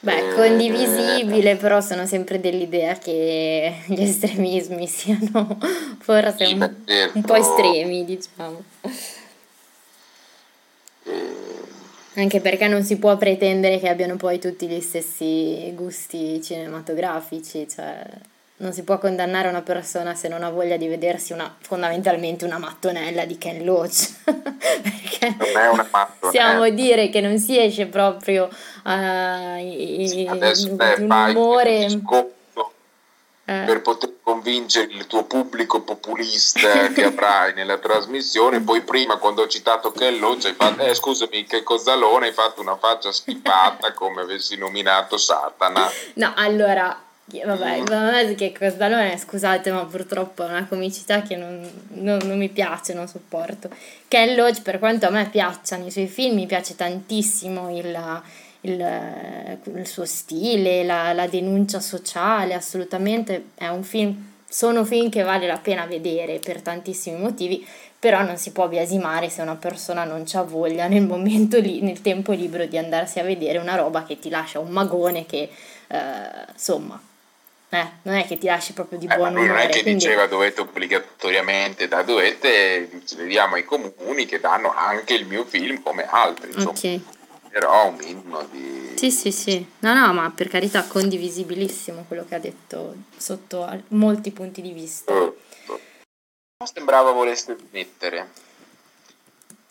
Beh, 0.00 0.34
condivisibile, 0.34 1.56
però 1.56 1.80
sono 1.80 2.06
sempre 2.06 2.38
dell'idea 2.38 2.96
che 2.98 3.74
gli 3.86 4.02
estremismi 4.02 4.86
siano 4.88 5.58
forse 6.00 6.44
un, 6.44 6.74
un 7.14 7.22
po' 7.22 7.34
estremi, 7.34 8.04
diciamo. 8.04 8.62
Anche 12.14 12.40
perché 12.40 12.68
non 12.68 12.82
si 12.82 12.98
può 12.98 13.16
pretendere 13.16 13.78
che 13.78 13.88
abbiano 13.88 14.16
poi 14.16 14.38
tutti 14.38 14.66
gli 14.66 14.80
stessi 14.80 15.72
gusti 15.74 16.40
cinematografici, 16.42 17.68
cioè 17.68 18.02
non 18.58 18.72
si 18.72 18.84
può 18.84 18.98
condannare 18.98 19.48
una 19.48 19.60
persona 19.60 20.14
se 20.14 20.28
non 20.28 20.42
ha 20.42 20.48
voglia 20.48 20.76
di 20.76 20.88
vedersi 20.88 21.32
una, 21.32 21.54
fondamentalmente 21.60 22.44
una 22.44 22.58
mattonella 22.58 23.26
di 23.26 23.36
Ken 23.36 23.64
Loach. 23.64 24.14
Perché 24.24 25.34
non 25.38 25.62
è 25.62 25.68
una 25.68 25.86
mattonella. 25.90 26.16
Possiamo 26.18 26.68
dire 26.70 27.10
che 27.10 27.20
non 27.20 27.38
si 27.38 27.58
esce 27.58 27.86
proprio 27.86 28.44
uh, 28.44 28.88
Adesso 28.88 30.66
in, 30.68 30.76
in 30.98 31.10
un 31.10 31.10
umore... 31.10 31.86
Eh. 33.48 33.62
per 33.64 33.80
poter 33.80 34.14
convincere 34.24 34.90
il 34.90 35.06
tuo 35.06 35.22
pubblico 35.22 35.80
populista 35.82 36.88
che 36.88 37.04
avrai 37.06 37.54
nella 37.54 37.78
trasmissione. 37.78 38.60
Poi 38.60 38.80
prima 38.80 39.18
quando 39.18 39.42
ho 39.42 39.46
citato 39.46 39.92
Ken 39.92 40.18
Loach 40.18 40.46
hai 40.46 40.54
fatto, 40.54 40.82
eh 40.82 40.92
scusami 40.92 41.44
che 41.44 41.62
Cozzalone 41.62 42.26
hai 42.26 42.32
fatto 42.32 42.60
una 42.60 42.76
faccia 42.76 43.12
schifata 43.12 43.92
come 43.94 44.22
avessi 44.22 44.56
nominato 44.56 45.16
Satana. 45.16 45.88
No, 46.14 46.32
allora 46.34 47.05
Vabbè, 47.28 47.82
vabbè 47.82 48.34
che 48.36 48.52
Cosdalone, 48.56 49.18
scusate, 49.18 49.72
ma 49.72 49.84
purtroppo 49.84 50.44
è 50.44 50.48
una 50.48 50.64
comicità 50.64 51.22
che 51.22 51.34
non, 51.34 51.60
non, 51.94 52.20
non 52.24 52.38
mi 52.38 52.48
piace, 52.48 52.94
non 52.94 53.08
sopporto. 53.08 53.68
Ken 54.06 54.36
Loach, 54.36 54.62
per 54.62 54.78
quanto 54.78 55.06
a 55.06 55.10
me 55.10 55.28
piacciono 55.28 55.86
i 55.86 55.90
suoi 55.90 56.06
film, 56.06 56.36
mi 56.36 56.46
piace 56.46 56.76
tantissimo 56.76 57.76
il, 57.76 58.22
il, 58.60 59.58
il 59.74 59.86
suo 59.88 60.04
stile, 60.04 60.84
la, 60.84 61.12
la, 61.12 61.26
denuncia 61.26 61.80
sociale, 61.80 62.54
assolutamente 62.54 63.46
è 63.56 63.66
un 63.66 63.82
film, 63.82 64.34
sono 64.48 64.84
film 64.84 65.10
che 65.10 65.22
vale 65.22 65.48
la 65.48 65.58
pena 65.58 65.84
vedere 65.84 66.38
per 66.38 66.62
tantissimi 66.62 67.18
motivi, 67.18 67.66
però 67.98 68.22
non 68.22 68.36
si 68.36 68.52
può 68.52 68.68
biasimare 68.68 69.30
se 69.30 69.42
una 69.42 69.56
persona 69.56 70.04
non 70.04 70.24
ha 70.32 70.42
voglia 70.42 70.86
nel 70.86 71.02
momento 71.02 71.58
lì, 71.58 71.80
nel 71.80 72.00
tempo 72.02 72.30
libero 72.30 72.66
di 72.66 72.78
andarsi 72.78 73.18
a 73.18 73.24
vedere 73.24 73.58
una 73.58 73.74
roba 73.74 74.04
che 74.04 74.20
ti 74.20 74.28
lascia 74.28 74.60
un 74.60 74.68
magone 74.68 75.26
che, 75.26 75.50
eh, 75.88 75.98
insomma 76.52 77.00
eh, 77.68 77.90
non 78.02 78.14
è 78.14 78.26
che 78.26 78.38
ti 78.38 78.46
lasci 78.46 78.72
proprio 78.72 78.98
di 78.98 79.06
eh, 79.06 79.16
buon 79.16 79.34
umore. 79.34 79.46
Non 79.48 79.56
è 79.58 79.68
che 79.68 79.82
quindi... 79.82 80.04
diceva 80.04 80.26
dovete 80.26 80.60
obbligatoriamente, 80.60 81.88
da 81.88 82.02
dovete, 82.02 82.88
vediamo 83.16 83.56
ai 83.56 83.64
comuni 83.64 84.24
che 84.26 84.40
danno 84.40 84.72
anche 84.74 85.14
il 85.14 85.26
mio 85.26 85.44
film 85.44 85.82
come 85.82 86.06
altri, 86.06 86.48
insomma. 86.48 86.70
Ok. 86.70 87.00
Però 87.50 87.88
un 87.88 87.94
minimo 87.96 88.42
di... 88.50 88.92
Sì, 88.96 89.10
sì, 89.10 89.32
sì. 89.32 89.66
No, 89.78 89.94
no, 89.94 90.12
ma 90.12 90.30
per 90.30 90.48
carità 90.48 90.84
condivisibilissimo 90.84 92.04
quello 92.06 92.24
che 92.28 92.34
ha 92.34 92.38
detto 92.38 92.94
sotto 93.16 93.82
molti 93.88 94.30
punti 94.30 94.60
di 94.60 94.72
vista. 94.72 95.12
Oh. 95.12 95.36
Sembrava 96.64 97.12
volesse 97.12 97.56
smettere 97.68 98.30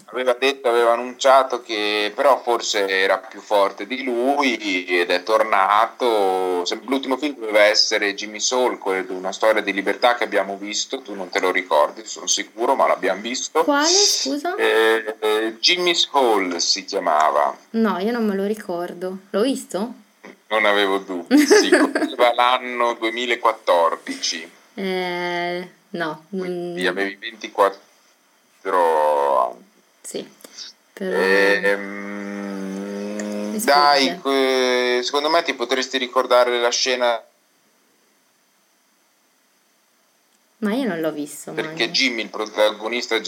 aveva 0.06 0.34
detto, 0.34 0.70
aveva 0.70 0.94
annunciato 0.94 1.62
che 1.62 2.12
però 2.16 2.42
forse 2.42 2.88
era 2.88 3.18
più 3.18 3.42
forte 3.42 3.88
di 3.88 4.04
lui 4.04 4.86
ed 4.86 5.10
è 5.10 5.24
tornato. 5.24 6.64
L'ultimo 6.86 7.18
film 7.18 7.36
doveva 7.40 7.64
essere 7.64 8.14
Jimmy 8.14 8.40
Soul, 8.40 8.80
una 9.10 9.32
storia 9.32 9.62
di 9.62 9.74
libertà 9.74 10.16
che 10.16 10.24
abbiamo 10.24 10.58
visto, 10.58 11.02
tu 11.02 11.14
non 11.16 11.30
te 11.30 11.40
lo 11.40 11.52
ricordi, 11.52 12.06
sono 12.06 12.28
sicuro, 12.28 12.76
ma 12.76 12.88
l'abbiamo 12.88 13.22
visto. 13.22 13.64
Quale, 13.64 13.88
scusa? 13.88 14.56
Eh, 14.56 15.16
eh, 15.20 15.58
Jimmy's 15.60 16.08
Hall 16.12 16.58
si 16.58 16.86
chiamava. 16.86 17.58
No, 17.72 17.98
io 18.00 18.12
non 18.12 18.26
me 18.26 18.36
lo 18.36 18.46
ricordo. 18.46 19.18
L'ho 19.32 19.42
visto? 19.42 19.94
Non 20.48 20.66
avevo 20.66 21.00
dubbi, 21.00 21.38
sì, 21.40 21.70
l'anno 22.36 22.94
2014. 22.94 24.52
Eh, 24.76 25.70
no. 25.90 26.26
Quindi 26.30 26.84
mm. 26.84 26.88
avevi 26.88 27.16
24 27.16 27.80
anni. 29.42 29.65
Sì. 30.06 30.28
Però... 30.94 31.18
Ehm, 31.18 31.96
dai, 33.64 34.22
eh, 34.24 35.00
secondo 35.04 35.30
me 35.30 35.42
ti 35.44 35.54
potresti 35.54 35.98
ricordare 35.98 36.60
la 36.60 36.70
scena. 36.70 37.22
Ma 40.60 40.74
io 40.74 40.88
non 40.88 41.00
l'ho 41.02 41.12
visto. 41.12 41.52
Perché 41.54 41.86
mai. 41.86 41.94
Jimmy, 41.94 42.22
il 42.22 42.30
protagonista, 42.30 43.20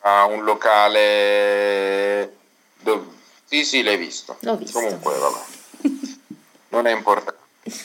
ha 0.00 0.24
un 0.26 0.44
locale. 0.44 2.36
Dove... 2.78 3.18
Sì, 3.44 3.64
sì, 3.64 3.82
l'hai 3.82 3.96
visto. 3.96 4.36
L'ho 4.40 4.56
visto. 4.56 4.78
Comunque, 4.78 5.18
vabbè. 5.18 5.40
non 6.70 6.86
è 6.86 6.92
importante. 6.92 7.38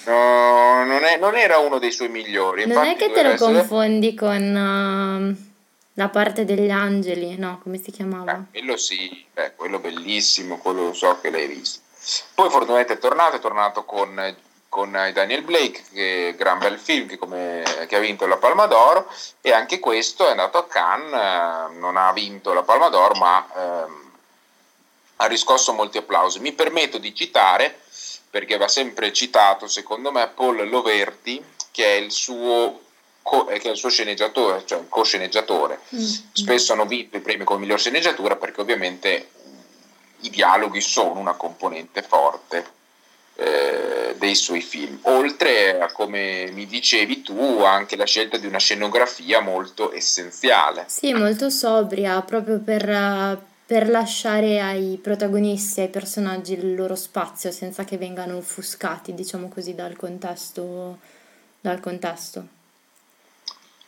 No, 0.06 0.86
non, 0.86 1.04
è, 1.04 1.18
non, 1.18 1.36
era 1.36 1.58
uno 1.58 1.80
dei 1.80 1.92
suoi 1.92 2.10
migliori. 2.10 2.66
Non 2.66 2.86
è 2.86 2.96
che 2.96 3.12
te 3.12 3.22
lo 3.22 3.32
essere... 3.32 3.54
confondi 3.54 4.14
con 4.16 5.36
uh, 5.36 5.36
la 5.96 6.10
parte 6.10 6.46
degli 6.46 6.70
angeli, 6.70 7.38
no? 7.38 7.60
Come 7.62 7.78
si 7.78 7.92
chiamava? 7.92 8.46
Eh, 8.52 8.60
quello 8.60 8.78
sì, 8.78 9.26
eh, 9.34 9.54
quello 9.56 9.80
bellissimo, 9.80 10.58
quello 10.58 10.94
so 10.94 11.20
che 11.20 11.30
l'hai 11.30 11.48
visto. 11.48 11.82
Poi 12.34 12.50
fortunatamente 12.50 12.94
è 12.94 13.00
tornato, 13.00 13.38
è 13.38 13.40
tornato 13.40 13.84
con, 13.84 14.36
con 14.70 14.92
Daniel 14.92 15.42
Blake, 15.42 15.84
che 15.92 16.36
gran 16.38 16.60
bel 16.60 16.78
film, 16.78 17.08
che, 17.08 17.18
come, 17.18 17.64
che, 17.88 17.96
ha 17.96 18.00
vinto 18.00 18.28
la 18.28 18.38
Palma 18.38 18.66
d'Oro, 18.68 19.10
e 19.42 19.52
anche 19.52 19.80
questo 19.80 20.28
è 20.28 20.32
andato 20.32 20.58
a 20.58 20.68
Cannes, 20.68 21.14
eh, 21.14 21.80
non 21.80 21.98
ha 21.98 22.12
vinto 22.12 22.54
la 22.54 22.64
Palma 22.64 22.90
d'Oro, 22.90 23.16
ma 23.16 23.48
eh, 23.56 24.04
ha 25.18 25.26
riscosso 25.28 25.74
molti 25.74 25.98
applausi. 25.98 26.40
Mi 26.40 26.52
permetto 26.52 26.98
di 26.98 27.16
citare 27.16 27.80
perché 28.30 28.58
va 28.58 28.68
sempre 28.68 29.14
citato, 29.14 29.66
secondo 29.68 30.12
me, 30.12 30.28
Paul 30.28 30.68
Loverti, 30.68 31.42
che 31.72 31.86
è 31.86 31.96
il 31.96 32.12
suo, 32.12 32.82
co- 33.26 33.46
che 33.46 33.60
è 33.60 33.70
il 33.72 33.76
suo 33.76 33.90
sceneggiatore, 33.90 34.62
cioè 34.66 34.80
il 34.80 34.86
co-sceneggiatore. 34.88 35.80
Mm-hmm. 35.96 36.06
Spesso 36.32 36.74
hanno 36.74 36.86
vinto 36.86 37.18
i 37.18 37.22
premi 37.22 37.44
come 37.44 37.62
miglior 37.62 37.80
sceneggiatura 37.80 38.36
perché 38.36 38.62
ovviamente 38.62 39.30
i 40.20 40.30
dialoghi 40.30 40.80
sono 40.80 41.20
una 41.20 41.34
componente 41.34 42.04
forte 42.04 42.64
eh, 43.34 44.14
dei 44.20 44.36
suoi 44.36 44.62
film. 44.62 45.00
Oltre 45.04 45.80
a, 45.80 45.92
come 45.92 46.52
mi 46.52 46.68
dicevi 46.68 47.24
tu, 47.24 47.62
anche 47.64 47.96
la 47.96 48.06
scelta 48.06 48.38
di 48.38 48.46
una 48.46 48.60
scenografia 48.60 49.42
molto 49.42 49.92
essenziale. 49.92 50.86
Sì, 50.88 51.12
molto 51.12 51.50
sobria, 51.50 52.22
proprio 52.22 52.60
per 52.60 53.42
per 53.66 53.90
lasciare 53.90 54.62
ai 54.62 55.00
protagonisti, 55.02 55.82
ai 55.82 55.88
personaggi 55.88 56.54
il 56.54 56.76
loro 56.76 56.94
spazio 56.94 57.50
senza 57.50 57.84
che 57.84 57.98
vengano 57.98 58.38
offuscati, 58.38 59.16
diciamo 59.16 59.50
così, 59.50 59.74
dal 59.74 59.96
contesto. 59.96 61.00
Dal 61.60 61.80
contesto. 61.80 62.46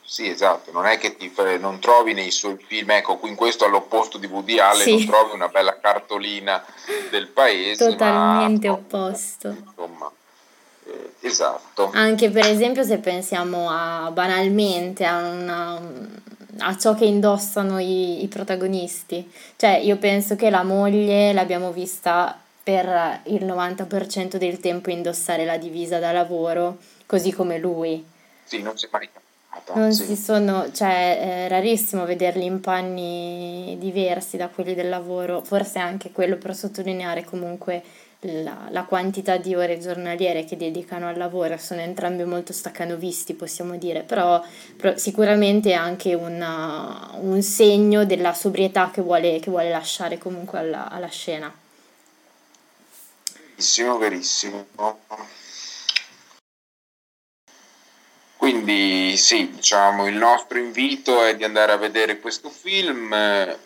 Sì, 0.10 0.30
esatto, 0.30 0.72
non 0.72 0.86
è 0.86 0.98
che 0.98 1.18
ti, 1.18 1.30
non 1.60 1.80
trovi 1.80 2.14
nei 2.14 2.32
suoi 2.32 2.56
film, 2.66 2.92
ecco, 2.92 3.20
in 3.24 3.36
questo 3.36 3.66
all'opposto 3.66 4.18
di 4.18 4.26
Woody 4.26 4.58
Allen 4.58 4.82
sì. 4.82 4.92
non 4.92 5.06
trovi 5.06 5.34
una 5.34 5.50
bella 5.50 5.78
cartolina 5.78 6.64
del 7.12 7.28
paese. 7.28 7.90
Totalmente 7.90 8.70
ma, 8.70 8.74
opposto. 8.74 9.50
Insomma, 9.50 10.10
eh, 10.86 11.12
esatto. 11.20 11.92
Anche 11.94 12.30
per 12.30 12.46
esempio 12.46 12.86
se 12.86 13.00
pensiamo 13.00 13.68
a 13.70 14.10
banalmente 14.12 15.04
a 15.04 15.18
una, 15.18 15.82
a 16.60 16.78
ciò 16.78 16.96
che 16.96 17.04
indossano 17.04 17.78
i, 17.78 18.24
i 18.24 18.28
protagonisti. 18.30 19.30
Cioè, 19.58 19.72
io 19.72 19.98
penso 19.98 20.38
che 20.38 20.50
la 20.50 20.64
moglie 20.64 21.34
l'abbiamo 21.34 21.74
vista 21.74 22.40
per 22.64 23.20
il 23.26 23.44
90% 23.44 24.38
del 24.38 24.62
tempo 24.62 24.90
indossare 24.90 25.44
la 25.44 25.58
divisa 25.58 26.00
da 26.00 26.14
lavoro, 26.14 26.78
così 27.06 27.34
come 27.34 27.58
lui. 27.58 28.02
Sì, 28.46 28.62
non 28.62 28.78
si 28.78 28.86
è 28.86 28.90
mai 28.90 29.10
capita. 29.12 29.27
Non 29.74 29.92
si 29.92 30.16
sono, 30.16 30.72
cioè, 30.72 31.46
è 31.46 31.48
rarissimo 31.50 32.06
vederli 32.06 32.46
in 32.46 32.62
panni 32.62 33.76
diversi 33.80 34.38
da 34.38 34.48
quelli 34.48 34.74
del 34.74 34.88
lavoro, 34.88 35.44
forse 35.44 35.80
anche 35.80 36.12
quello 36.12 36.38
per 36.38 36.56
sottolineare 36.56 37.24
comunque 37.24 37.84
la, 38.22 38.68
la, 38.70 38.84
quantità 38.84 39.38
di 39.38 39.54
ore 39.54 39.78
giornaliere 39.80 40.44
che 40.44 40.58
dedicano 40.58 41.08
al 41.08 41.18
lavoro 41.18 41.58
sono 41.58 41.82
entrambi 41.82 42.24
molto 42.24 42.52
staccanovisti, 42.54 43.36
possiamo 43.36 43.78
dire, 43.78 44.02
però, 44.02 44.44
però 44.76 44.98
sicuramente 44.98 45.72
è 45.72 45.76
anche 45.76 46.14
una, 46.14 47.12
un 47.20 47.42
segno 47.42 48.06
della 48.06 48.34
sobrietà 48.34 48.90
che 48.92 49.02
vuole, 49.02 49.40
che 49.40 49.52
vuole 49.52 49.70
lasciare 49.70 50.18
comunque 50.18 50.60
alla, 50.60 50.90
alla 50.90 51.10
scena. 51.10 51.54
Verissimo, 53.50 53.98
verissimo. 53.98 54.66
Quindi 58.48 59.18
sì, 59.18 59.50
diciamo, 59.50 60.08
il 60.08 60.16
nostro 60.16 60.58
invito 60.58 61.22
è 61.22 61.36
di 61.36 61.44
andare 61.44 61.74
a 61.74 61.76
vedere 61.76 62.22
questo 62.22 62.50
film. 62.50 63.14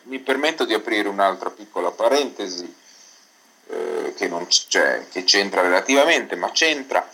Mi 0.06 0.18
permetto 0.18 0.66
di 0.66 0.74
aprire 0.74 1.08
un'altra 1.08 1.52
piccola 1.52 1.92
parentesi 1.92 2.76
eh, 3.68 4.16
che, 4.18 4.28
non 4.28 4.48
c- 4.48 5.08
che 5.12 5.24
c'entra 5.24 5.62
relativamente, 5.62 6.36
ma 6.36 6.50
c'entra. 6.50 7.08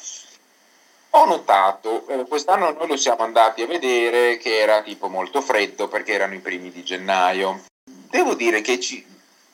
Ho 1.09 1.25
notato, 1.25 2.07
eh, 2.07 2.25
quest'anno 2.25 2.71
noi 2.71 2.87
lo 2.87 2.95
siamo 2.95 3.23
andati 3.23 3.63
a 3.63 3.67
vedere 3.67 4.37
che 4.37 4.59
era 4.59 4.81
tipo 4.81 5.09
molto 5.09 5.41
freddo 5.41 5.89
perché 5.89 6.13
erano 6.13 6.35
i 6.35 6.39
primi 6.39 6.71
di 6.71 6.85
gennaio. 6.85 7.65
Devo 7.83 8.33
dire 8.35 8.61
che 8.61 8.79
ci, 8.79 9.05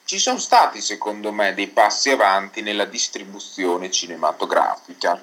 ci 0.05 0.19
sono 0.19 0.37
stati 0.37 0.81
secondo 0.81 1.31
me 1.31 1.55
dei 1.55 1.67
passi 1.67 2.11
avanti 2.11 2.61
nella 2.61 2.85
distribuzione 2.85 3.89
cinematografica, 3.89 5.19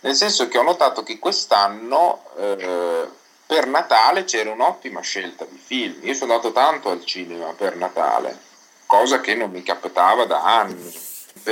nel 0.00 0.14
senso 0.14 0.48
che 0.48 0.58
ho 0.58 0.62
notato 0.62 1.02
che 1.02 1.18
quest'anno 1.18 2.24
eh, 2.36 3.08
per 3.46 3.66
Natale 3.66 4.24
c'era 4.24 4.50
un'ottima 4.50 5.00
scelta 5.00 5.44
di 5.44 5.56
film. 5.56 5.98
Io 6.02 6.14
sono 6.14 6.34
andato 6.34 6.52
tanto 6.52 6.90
al 6.90 7.04
cinema 7.04 7.52
per 7.54 7.76
Natale 7.76 8.46
cosa 8.86 9.20
che 9.20 9.34
non 9.34 9.50
mi 9.50 9.62
capitava 9.62 10.24
da 10.24 10.42
anni. 10.42 10.90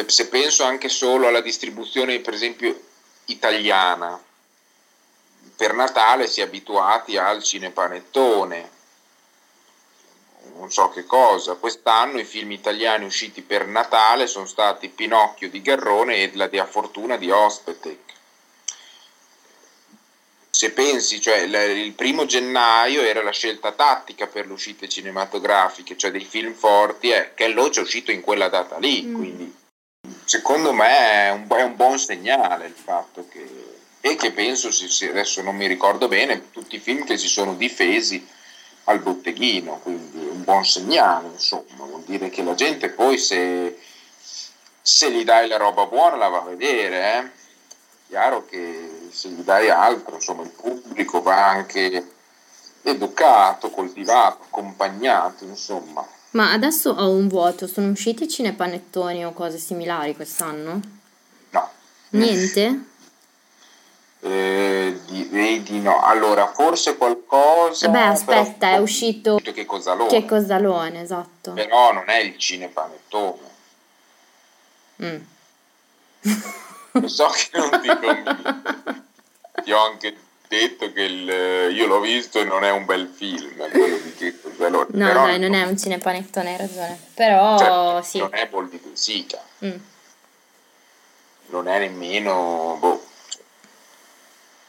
Se 0.06 0.28
penso 0.28 0.64
anche 0.64 0.88
solo 0.88 1.28
alla 1.28 1.40
distribuzione, 1.40 2.20
per 2.20 2.34
esempio, 2.34 2.80
italiana, 3.26 4.20
per 5.56 5.74
Natale 5.74 6.26
si 6.26 6.40
è 6.40 6.44
abituati 6.44 7.16
al 7.16 7.42
cinepanettone, 7.42 8.70
non 10.56 10.70
so 10.70 10.88
che 10.90 11.04
cosa. 11.04 11.54
Quest'anno 11.54 12.18
i 12.18 12.24
film 12.24 12.52
italiani 12.52 13.04
usciti 13.04 13.42
per 13.42 13.66
Natale 13.66 14.26
sono 14.26 14.46
stati 14.46 14.88
Pinocchio 14.88 15.50
di 15.50 15.60
Garrone 15.62 16.16
e 16.16 16.30
La 16.34 16.46
Dea 16.46 16.66
Fortuna 16.66 17.16
di 17.16 17.30
Ospetec 17.30 18.15
se 20.56 20.70
pensi, 20.70 21.20
cioè 21.20 21.40
il 21.40 21.92
primo 21.92 22.24
gennaio 22.24 23.02
era 23.02 23.22
la 23.22 23.30
scelta 23.30 23.72
tattica 23.72 24.26
per 24.26 24.46
le 24.46 24.54
uscite 24.54 24.88
cinematografiche, 24.88 25.98
cioè 25.98 26.10
dei 26.10 26.24
film 26.24 26.54
forti, 26.54 27.10
eh, 27.10 27.32
che 27.34 27.48
Loach 27.48 27.76
è 27.76 27.82
uscito 27.82 28.10
in 28.10 28.22
quella 28.22 28.48
data 28.48 28.78
lì, 28.78 29.02
mm. 29.02 29.14
quindi 29.14 29.54
secondo 30.24 30.72
me 30.72 30.98
è 30.98 31.30
un, 31.30 31.46
è 31.46 31.62
un, 31.62 31.76
buon 31.76 31.98
segnale 31.98 32.68
il 32.68 32.74
fatto 32.74 33.28
che, 33.28 33.46
e 34.00 34.16
che 34.16 34.32
penso, 34.32 34.70
se, 34.70 35.10
adesso 35.10 35.42
non 35.42 35.54
mi 35.56 35.66
ricordo 35.66 36.08
bene, 36.08 36.50
tutti 36.50 36.76
i 36.76 36.80
film 36.80 37.04
che 37.04 37.18
si 37.18 37.28
sono 37.28 37.54
difesi 37.54 38.26
al 38.84 39.00
botteghino, 39.00 39.80
quindi 39.82 40.16
un 40.16 40.42
buon 40.42 40.64
segnale, 40.64 41.28
insomma, 41.32 41.84
vuol 41.84 42.04
dire 42.06 42.30
che 42.30 42.42
la 42.42 42.54
gente 42.54 42.88
poi 42.88 43.18
se, 43.18 43.78
se 44.80 45.10
gli 45.10 45.22
dai 45.22 45.48
la 45.48 45.58
roba 45.58 45.84
buona 45.84 46.16
la 46.16 46.28
va 46.28 46.38
a 46.38 46.48
vedere, 46.48 47.12
eh? 47.12 47.44
chiaro 48.08 48.46
che 48.46 48.95
se 49.16 49.30
gli 49.30 49.40
dai 49.40 49.70
altro, 49.70 50.16
insomma, 50.16 50.42
il 50.42 50.50
pubblico 50.50 51.22
va 51.22 51.48
anche 51.48 52.12
educato, 52.82 53.70
coltivato, 53.70 54.42
accompagnato, 54.42 55.44
insomma. 55.44 56.06
Ma 56.32 56.52
adesso 56.52 56.90
ho 56.90 57.08
un 57.08 57.26
vuoto, 57.26 57.66
sono 57.66 57.90
usciti 57.90 58.28
cinepanettoni 58.28 59.24
o 59.24 59.32
cose 59.32 59.56
similari 59.56 60.14
quest'anno? 60.14 60.80
No. 61.48 61.70
Niente? 62.10 62.84
Eh, 64.20 65.00
direi 65.06 65.62
di 65.62 65.80
no. 65.80 66.02
Allora, 66.02 66.52
forse 66.52 66.98
qualcosa. 66.98 67.88
Beh, 67.88 68.02
aspetta, 68.02 68.72
è 68.72 68.76
uscito. 68.76 69.40
Che 69.42 69.64
Cosalone. 69.64 70.10
Che 70.10 70.26
Cosalone, 70.26 71.00
esatto. 71.00 71.52
Però 71.52 71.94
non 71.94 72.10
è 72.10 72.18
il 72.18 72.36
cinepanettone. 72.36 73.54
Mm. 75.02 75.16
Lo 76.92 77.08
so 77.08 77.28
che 77.28 77.58
non 77.58 77.80
ti 77.80 77.88
convinco. 77.88 79.04
Ti 79.62 79.72
ho 79.72 79.84
anche 79.84 80.16
detto 80.48 80.92
che 80.92 81.02
il, 81.02 81.28
io 81.74 81.86
l'ho 81.86 82.00
visto 82.00 82.38
e 82.38 82.44
non 82.44 82.64
è 82.64 82.70
un 82.70 82.84
bel 82.84 83.12
film. 83.14 83.54
Quello 83.56 83.96
di 84.14 84.14
No, 84.58 84.86
Però 84.86 85.26
dai, 85.26 85.38
non 85.38 85.54
è 85.54 85.64
un 85.64 85.76
cinepanettone, 85.76 86.50
hai 86.50 86.56
ragione. 86.56 86.98
Però 87.14 87.58
cioè, 87.58 88.02
sì. 88.02 88.18
Non 88.18 88.30
è 88.32 88.46
Boldi 88.46 88.80
Sica. 88.94 89.40
Mm. 89.64 89.76
Non 91.48 91.68
è 91.68 91.78
nemmeno... 91.78 92.76
Boh. 92.80 93.04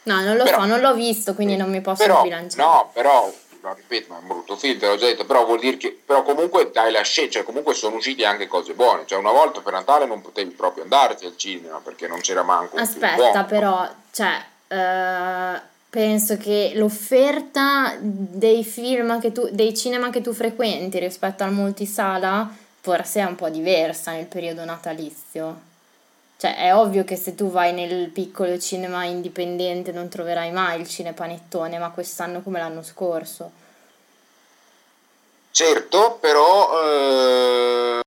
No, 0.04 0.22
non 0.22 0.36
lo 0.36 0.44
però, 0.44 0.60
so, 0.60 0.66
non 0.66 0.80
l'ho 0.80 0.94
visto, 0.94 1.34
quindi 1.34 1.56
non 1.56 1.70
mi 1.70 1.80
posso 1.80 2.02
però, 2.02 2.22
bilanciare. 2.22 2.62
No, 2.62 2.90
però 2.92 3.32
lo 3.60 3.74
ripeto, 3.74 4.12
ma 4.12 4.18
è 4.18 4.20
un 4.20 4.26
brutto 4.26 4.56
film, 4.56 4.78
te 4.78 4.86
l'ho 4.86 4.96
già 4.96 5.06
detto, 5.06 5.26
però 5.26 5.44
vuol 5.44 5.58
dire 5.58 5.76
che 5.76 6.00
però 6.04 6.22
comunque 6.22 6.70
dai 6.70 6.92
la 6.92 7.02
scelta, 7.02 7.32
cioè 7.32 7.42
comunque 7.42 7.74
sono 7.74 7.96
usciti 7.96 8.24
anche 8.24 8.46
cose 8.46 8.72
buone, 8.74 9.04
cioè 9.04 9.18
una 9.18 9.32
volta 9.32 9.60
per 9.60 9.72
Natale 9.72 10.06
non 10.06 10.22
potevi 10.22 10.50
proprio 10.50 10.84
andarti 10.84 11.26
al 11.26 11.36
cinema 11.36 11.78
perché 11.78 12.06
non 12.06 12.20
c'era 12.20 12.42
manco 12.42 12.76
un 12.76 12.82
Aspetta, 12.82 13.44
però, 13.44 13.86
cioè 14.10 14.42
uh, 14.68 15.60
penso 15.90 16.36
che 16.36 16.72
l'offerta 16.74 17.96
dei 18.00 18.64
film 18.64 19.20
che 19.20 19.32
tu 19.32 19.48
dei 19.50 19.76
cinema 19.76 20.10
che 20.10 20.20
tu 20.20 20.32
frequenti 20.32 20.98
rispetto 20.98 21.44
al 21.44 21.52
multisala 21.52 22.54
forse 22.80 23.20
è 23.20 23.24
un 23.24 23.34
po' 23.34 23.48
diversa 23.48 24.12
nel 24.12 24.26
periodo 24.26 24.64
natalizio. 24.64 25.66
Cioè, 26.38 26.56
è 26.56 26.74
ovvio 26.74 27.02
che 27.04 27.16
se 27.16 27.34
tu 27.34 27.50
vai 27.50 27.72
nel 27.72 28.10
piccolo 28.10 28.58
cinema 28.58 29.04
indipendente 29.04 29.90
non 29.90 30.08
troverai 30.08 30.52
mai 30.52 30.80
il 30.80 30.88
cinepanettone, 30.88 31.78
ma 31.78 31.90
quest'anno 31.90 32.42
come 32.42 32.60
l'anno 32.60 32.82
scorso. 32.82 33.50
Certo, 35.50 36.16
però, 36.20 36.80
eh, 36.80 38.00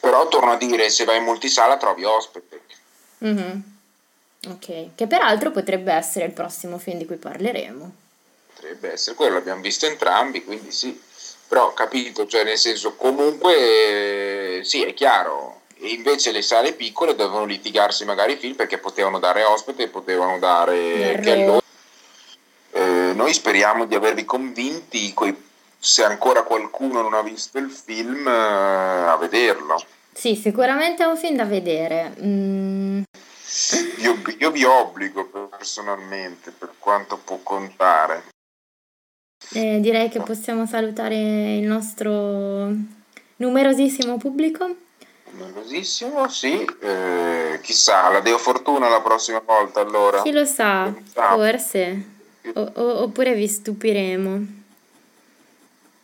però 0.00 0.26
torno 0.28 0.52
a 0.52 0.56
dire, 0.56 0.88
se 0.88 1.04
vai 1.04 1.18
in 1.18 1.24
multisala 1.24 1.76
trovi 1.76 2.04
ospite. 2.04 2.62
Mm-hmm. 3.22 3.60
Ok, 4.48 4.94
che 4.94 5.06
peraltro 5.06 5.50
potrebbe 5.50 5.92
essere 5.92 6.26
il 6.26 6.32
prossimo 6.32 6.78
film 6.78 6.98
di 6.98 7.06
cui 7.06 7.16
parleremo. 7.16 7.92
Potrebbe 8.54 8.92
essere 8.92 9.16
quello, 9.16 9.34
l'abbiamo 9.34 9.60
visto 9.60 9.86
entrambi, 9.86 10.44
quindi 10.44 10.70
sì. 10.70 11.00
Però 11.48 11.72
capito, 11.74 12.26
cioè 12.26 12.44
nel 12.44 12.58
senso 12.58 12.94
comunque 12.94 14.60
sì, 14.64 14.82
è 14.82 14.94
chiaro. 14.94 15.62
E 15.78 15.90
invece 15.90 16.32
le 16.32 16.42
sale 16.42 16.72
piccole 16.72 17.14
dovevano 17.14 17.44
litigarsi 17.44 18.04
magari 18.04 18.32
i 18.32 18.36
film 18.36 18.54
perché 18.54 18.78
potevano 18.78 19.18
dare 19.18 19.44
ospite, 19.44 19.88
potevano 19.88 20.38
dare 20.38 21.18
che 21.22 21.60
eh, 22.72 23.12
noi 23.14 23.32
speriamo 23.32 23.84
di 23.84 23.94
avervi 23.94 24.24
convinti, 24.24 25.14
se 25.78 26.02
ancora 26.02 26.42
qualcuno 26.42 27.02
non 27.02 27.14
ha 27.14 27.22
visto 27.22 27.58
il 27.58 27.70
film, 27.70 28.26
eh, 28.26 28.30
a 28.30 29.16
vederlo. 29.16 29.82
Sì, 30.12 30.34
sicuramente 30.34 31.02
è 31.02 31.06
un 31.06 31.16
film 31.16 31.36
da 31.36 31.44
vedere. 31.44 32.14
Mm. 32.22 32.75
Io, 34.06 34.22
io 34.38 34.50
vi 34.52 34.62
obbligo 34.62 35.26
personalmente, 35.50 36.52
per 36.52 36.74
quanto 36.78 37.16
può 37.16 37.40
contare. 37.42 38.22
Eh, 39.52 39.80
direi 39.80 40.08
che 40.08 40.20
possiamo 40.20 40.64
salutare 40.64 41.56
il 41.56 41.66
nostro 41.66 42.70
numerosissimo 43.36 44.16
pubblico. 44.16 44.76
Numerosissimo, 45.30 46.28
sì. 46.28 46.64
Eh, 46.80 47.58
chissà, 47.62 48.08
la 48.10 48.20
Deo 48.20 48.38
Fortuna 48.38 48.88
la 48.88 49.00
prossima 49.00 49.42
volta 49.44 49.80
allora. 49.80 50.22
Chi 50.22 50.30
lo 50.30 50.44
sa, 50.44 50.94
forse. 51.12 52.14
O, 52.54 52.72
o, 52.74 53.02
oppure 53.02 53.34
vi 53.34 53.48
stupiremo. 53.48 54.46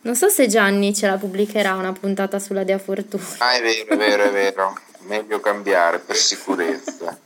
Non 0.01 0.17
so 0.17 0.29
se 0.29 0.49
Gianni 0.49 0.93
ce 0.93 1.07
la 1.07 1.19
pubblicherà 1.19 1.77
una 1.77 1.93
puntata 1.93 2.41
sulla 2.41 2.65
Dea 2.65 2.79
Fortuna. 2.79 3.23
Ah, 3.39 3.53
è 3.53 3.63
vero, 3.63 3.91
è 3.91 3.97
vero, 3.97 4.23
è 4.25 4.31
vero. 4.33 4.77
Meglio 5.07 5.39
cambiare 5.39 6.01
per 6.01 6.17
sicurezza. 6.17 7.17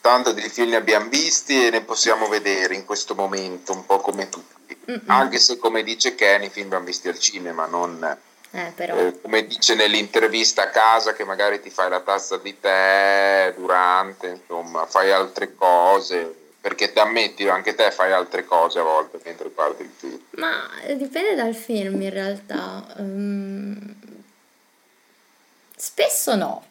Tanto 0.00 0.32
di 0.32 0.42
film 0.48 0.70
ne 0.70 0.76
abbiamo 0.76 1.08
visti 1.08 1.66
e 1.66 1.70
ne 1.70 1.82
possiamo 1.82 2.26
vedere 2.28 2.74
in 2.74 2.84
questo 2.84 3.14
momento, 3.14 3.72
un 3.72 3.86
po' 3.86 4.00
come 4.00 4.28
tutti. 4.28 4.76
Mm-mm. 4.90 5.02
Anche 5.06 5.38
se, 5.38 5.58
come 5.58 5.82
dice 5.82 6.14
Kenny, 6.14 6.46
i 6.46 6.50
film 6.50 6.68
li 6.68 6.74
abbiamo 6.74 6.86
visti 6.86 7.08
al 7.08 7.18
cinema, 7.18 7.66
non 7.66 8.18
eh, 8.54 8.72
eh, 8.76 9.20
come 9.22 9.46
dice 9.46 9.74
nell'intervista 9.74 10.64
a 10.64 10.68
casa, 10.68 11.14
che 11.14 11.24
magari 11.24 11.60
ti 11.60 11.70
fai 11.70 11.88
la 11.88 12.00
tazza 12.00 12.36
di 12.36 12.58
tè 12.58 13.54
durante, 13.56 14.28
insomma, 14.28 14.86
fai 14.86 15.10
altre 15.10 15.54
cose. 15.54 16.40
Perché 16.60 16.92
ti 16.92 16.98
ammetti, 17.00 17.48
anche 17.48 17.74
te 17.74 17.90
fai 17.90 18.12
altre 18.12 18.44
cose 18.44 18.78
a 18.78 18.82
volte 18.82 19.20
mentre 19.24 19.50
guardi 19.50 19.82
il 19.82 19.90
film. 19.96 20.20
Ma 20.32 20.68
dipende 20.94 21.34
dal 21.34 21.54
film 21.56 22.00
in 22.02 22.10
realtà. 22.10 22.86
Um, 22.98 23.94
spesso 25.76 26.36
no 26.36 26.64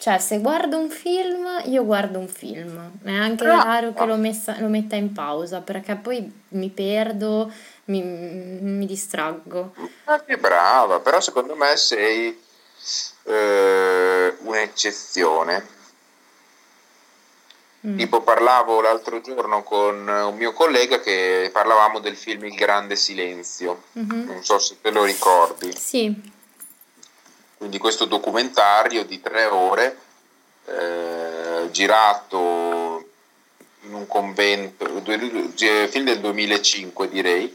cioè, 0.00 0.16
se 0.16 0.38
guardo 0.38 0.78
un 0.78 0.88
film, 0.88 1.46
io 1.66 1.84
guardo 1.84 2.18
un 2.18 2.26
film. 2.26 2.90
È 3.04 3.12
anche 3.12 3.44
ah, 3.44 3.62
raro 3.62 3.92
che 3.92 4.06
lo, 4.06 4.16
messa, 4.16 4.58
lo, 4.58 4.68
metta 4.68 4.96
in 4.96 5.12
pausa 5.12 5.60
perché 5.60 5.94
poi 5.96 6.46
mi 6.48 6.70
perdo, 6.70 7.52
mi, 7.84 8.00
mi 8.02 8.86
distraggo. 8.86 9.74
Ma 10.06 10.24
che 10.24 10.38
brava, 10.38 11.00
però 11.00 11.20
secondo 11.20 11.54
me 11.54 11.76
sei 11.76 12.34
eh, 13.24 14.34
un'eccezione. 14.38 15.66
Mm. 17.86 17.98
Tipo 17.98 18.22
parlavo 18.22 18.80
l'altro 18.80 19.20
giorno 19.20 19.62
con 19.62 20.08
un 20.08 20.34
mio 20.34 20.54
collega 20.54 20.98
che 21.00 21.50
parlavamo 21.52 21.98
del 21.98 22.16
film 22.16 22.46
Il 22.46 22.54
Grande 22.54 22.96
Silenzio, 22.96 23.82
mm-hmm. 23.98 24.24
non 24.24 24.42
so 24.42 24.58
se 24.58 24.80
te 24.80 24.90
lo 24.90 25.04
ricordi. 25.04 25.76
Sì 25.76 26.38
quindi 27.60 27.76
questo 27.76 28.06
documentario 28.06 29.04
di 29.04 29.20
tre 29.20 29.44
ore 29.44 29.98
eh, 30.64 31.68
girato 31.70 33.04
in 33.82 33.92
un 33.92 34.06
convento, 34.06 34.86
film 34.86 36.04
del 36.06 36.20
2005 36.20 37.08
direi, 37.10 37.54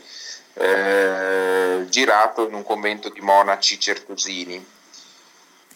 eh, 0.54 1.86
girato 1.90 2.48
in 2.48 2.54
un 2.54 2.62
convento 2.62 3.10
di 3.10 3.20
monaci 3.22 3.80
certosini, 3.80 4.64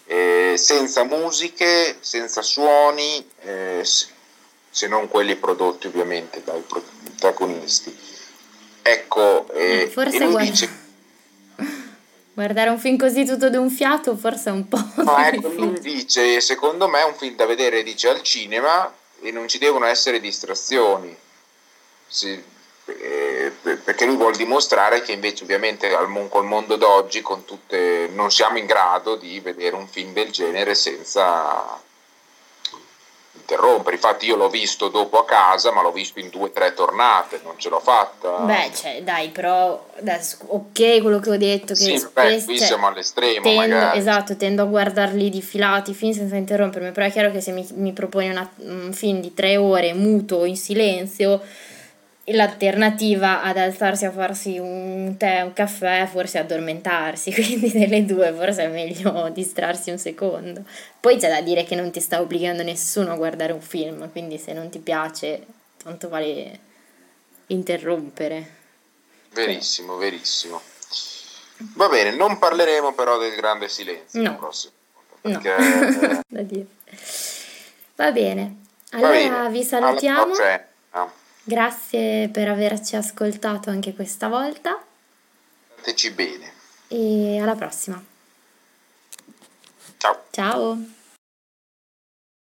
eh, 0.06 0.54
senza 0.58 1.04
musiche, 1.06 1.97
senza 1.99 2.43
suoni, 2.43 3.28
eh, 3.41 3.82
se 3.84 4.88
non 4.88 5.08
quelli 5.08 5.38
prodotti 5.38 5.88
ovviamente 5.88 6.43
dai 6.43 6.62
protagonisti. 6.62 7.97
Ecco, 8.84 9.51
eh, 9.54 9.89
Forse 9.91 10.18
e 10.18 10.20
lui 10.20 10.32
guarda. 10.34 10.49
dice 10.51 10.79
Guardare 12.40 12.70
un 12.70 12.80
film 12.80 12.96
così 12.96 13.26
tutto 13.26 13.50
d'un 13.50 13.70
fiato 13.70 14.16
forse 14.16 14.50
è 14.50 14.54
un 14.54 14.70
po'. 14.70 14.82
Ma 15.04 15.28
ecco, 15.28 15.50
lui 15.50 15.78
dice: 15.82 16.40
Secondo 16.40 16.88
me 16.88 17.02
è 17.02 17.04
un 17.04 17.14
film 17.14 17.36
da 17.36 17.46
vedere, 17.46 17.84
dice 17.84 18.08
al 18.08 18.22
cinema 18.22 18.90
e 19.20 19.30
non 19.32 19.50
ci 19.50 19.58
devono 19.58 19.86
essere 19.86 20.22
distrazioni. 20.22 21.14
Sì, 22.08 22.42
eh, 22.86 23.52
perché 23.84 24.06
lui 24.06 24.16
vuole 24.16 24.38
dimostrare 24.38 25.02
che 25.02 25.12
invece, 25.12 25.44
ovviamente, 25.44 25.94
al, 25.94 26.08
col 26.30 26.46
mondo 26.46 26.78
d'oggi, 26.78 27.20
con 27.20 27.44
tutte, 27.44 28.10
non 28.14 28.32
siamo 28.32 28.58
in 28.58 28.68
grado 28.68 29.18
di 29.18 29.42
vedere 29.42 29.76
un 29.76 29.90
film 29.90 30.14
del 30.14 30.32
genere 30.32 30.76
senza 30.76 31.78
interrompere. 33.50 33.95
Infatti, 33.95 34.28
io 34.28 34.36
l'ho 34.36 34.50
visto 34.50 34.89
dopo 34.89 35.20
a 35.20 35.26
casa, 35.26 35.72
ma 35.72 35.82
l'ho 35.82 35.91
visto 35.91 36.20
in 36.20 36.30
due 36.30 36.43
o 36.43 36.52
tre 36.52 36.74
tornate, 36.74 37.39
non 37.43 37.56
ce 37.58 37.70
l'ho 37.70 37.80
fatta. 37.80 38.38
Beh, 38.39 38.72
cioè, 38.74 39.02
dai, 39.04 39.30
però 39.30 39.88
adesso, 39.97 40.38
ok, 40.47 41.02
quello 41.02 41.20
che 41.20 41.30
ho 41.32 41.38
detto. 41.38 41.74
Che 41.74 41.76
sì, 41.76 41.97
spesso, 41.97 42.45
qui 42.45 42.58
cioè, 42.58 42.68
siamo 42.68 42.88
all'estremo. 42.88 43.41
Tendo, 43.41 43.91
esatto, 43.93 44.38
tendo 44.38 44.62
a 44.62 44.66
guardarli 44.66 45.30
di 45.30 45.41
filati, 45.41 45.93
film 45.93 46.14
senza 46.14 46.36
interrompermi. 46.36 46.91
Però 46.91 47.06
è 47.06 47.12
chiaro 47.12 47.32
che 47.32 47.41
se 47.41 47.52
mi, 47.52 47.68
mi 47.74 47.93
proponi 47.93 48.30
una, 48.30 48.50
un 48.58 48.93
film 48.93 49.20
di 49.20 49.34
tre 49.34 49.58
ore 49.58 49.93
muto 49.93 50.45
in 50.45 50.58
silenzio 50.58 51.41
l'alternativa 52.32 53.42
ad 53.42 53.58
alzarsi 53.58 54.06
a 54.06 54.12
farsi 54.12 54.58
un 54.58 55.16
tè, 55.18 55.42
un 55.42 55.54
caffè, 55.54 56.08
forse 56.12 56.38
addormentarsi, 56.40 57.32
quindi 57.34 57.72
delle 57.72 58.06
due 58.06 58.34
forse 58.34 58.64
è 58.64 58.68
meglio 58.68 59.30
distrarsi 59.34 59.92
un 59.92 59.98
secondo. 59.98 60.64
Poi 61.00 61.18
c'è 61.18 61.30
da 61.30 61.42
dire 61.42 61.64
che 61.64 61.76
non 61.76 61.92
ti 61.92 62.00
sta 62.00 62.22
obbligando 62.22 62.64
nessuno 62.64 63.14
a 63.14 63.16
guardare 63.16 63.54
un 63.54 63.62
film, 63.62 64.12
quindi 64.12 64.38
se 64.38 64.54
non 64.54 64.70
ti 64.70 64.80
piace, 64.80 65.46
tanto 65.82 66.10
vale 66.10 66.60
interrompere. 67.48 68.58
Verissimo, 69.32 69.98
verissimo. 69.98 70.62
Va 71.76 71.90
bene, 71.90 72.16
non 72.16 72.40
parleremo 72.40 72.94
però 72.94 73.18
del 73.18 73.36
grande 73.36 73.68
silenzio 73.68 74.22
no. 74.22 74.36
prossimo. 74.38 74.74
Perché... 75.22 75.56
No. 75.58 76.22
da 76.28 76.42
dire. 76.42 76.66
Va 77.96 78.12
bene, 78.12 78.56
allora 78.92 79.10
Va 79.10 79.16
bene. 79.16 79.50
vi 79.50 79.64
salutiamo. 79.64 80.34
Alla 80.34 80.68
Grazie 81.44 82.30
per 82.30 82.48
averci 82.50 82.96
ascoltato 82.96 83.70
anche 83.70 83.94
questa 83.94 84.28
volta. 84.28 84.82
Stateci 85.74 86.12
bene. 86.12 86.54
E 86.88 87.40
alla 87.40 87.56
prossima. 87.56 88.04
Ciao. 89.98 90.24
Ciao. 90.32 90.98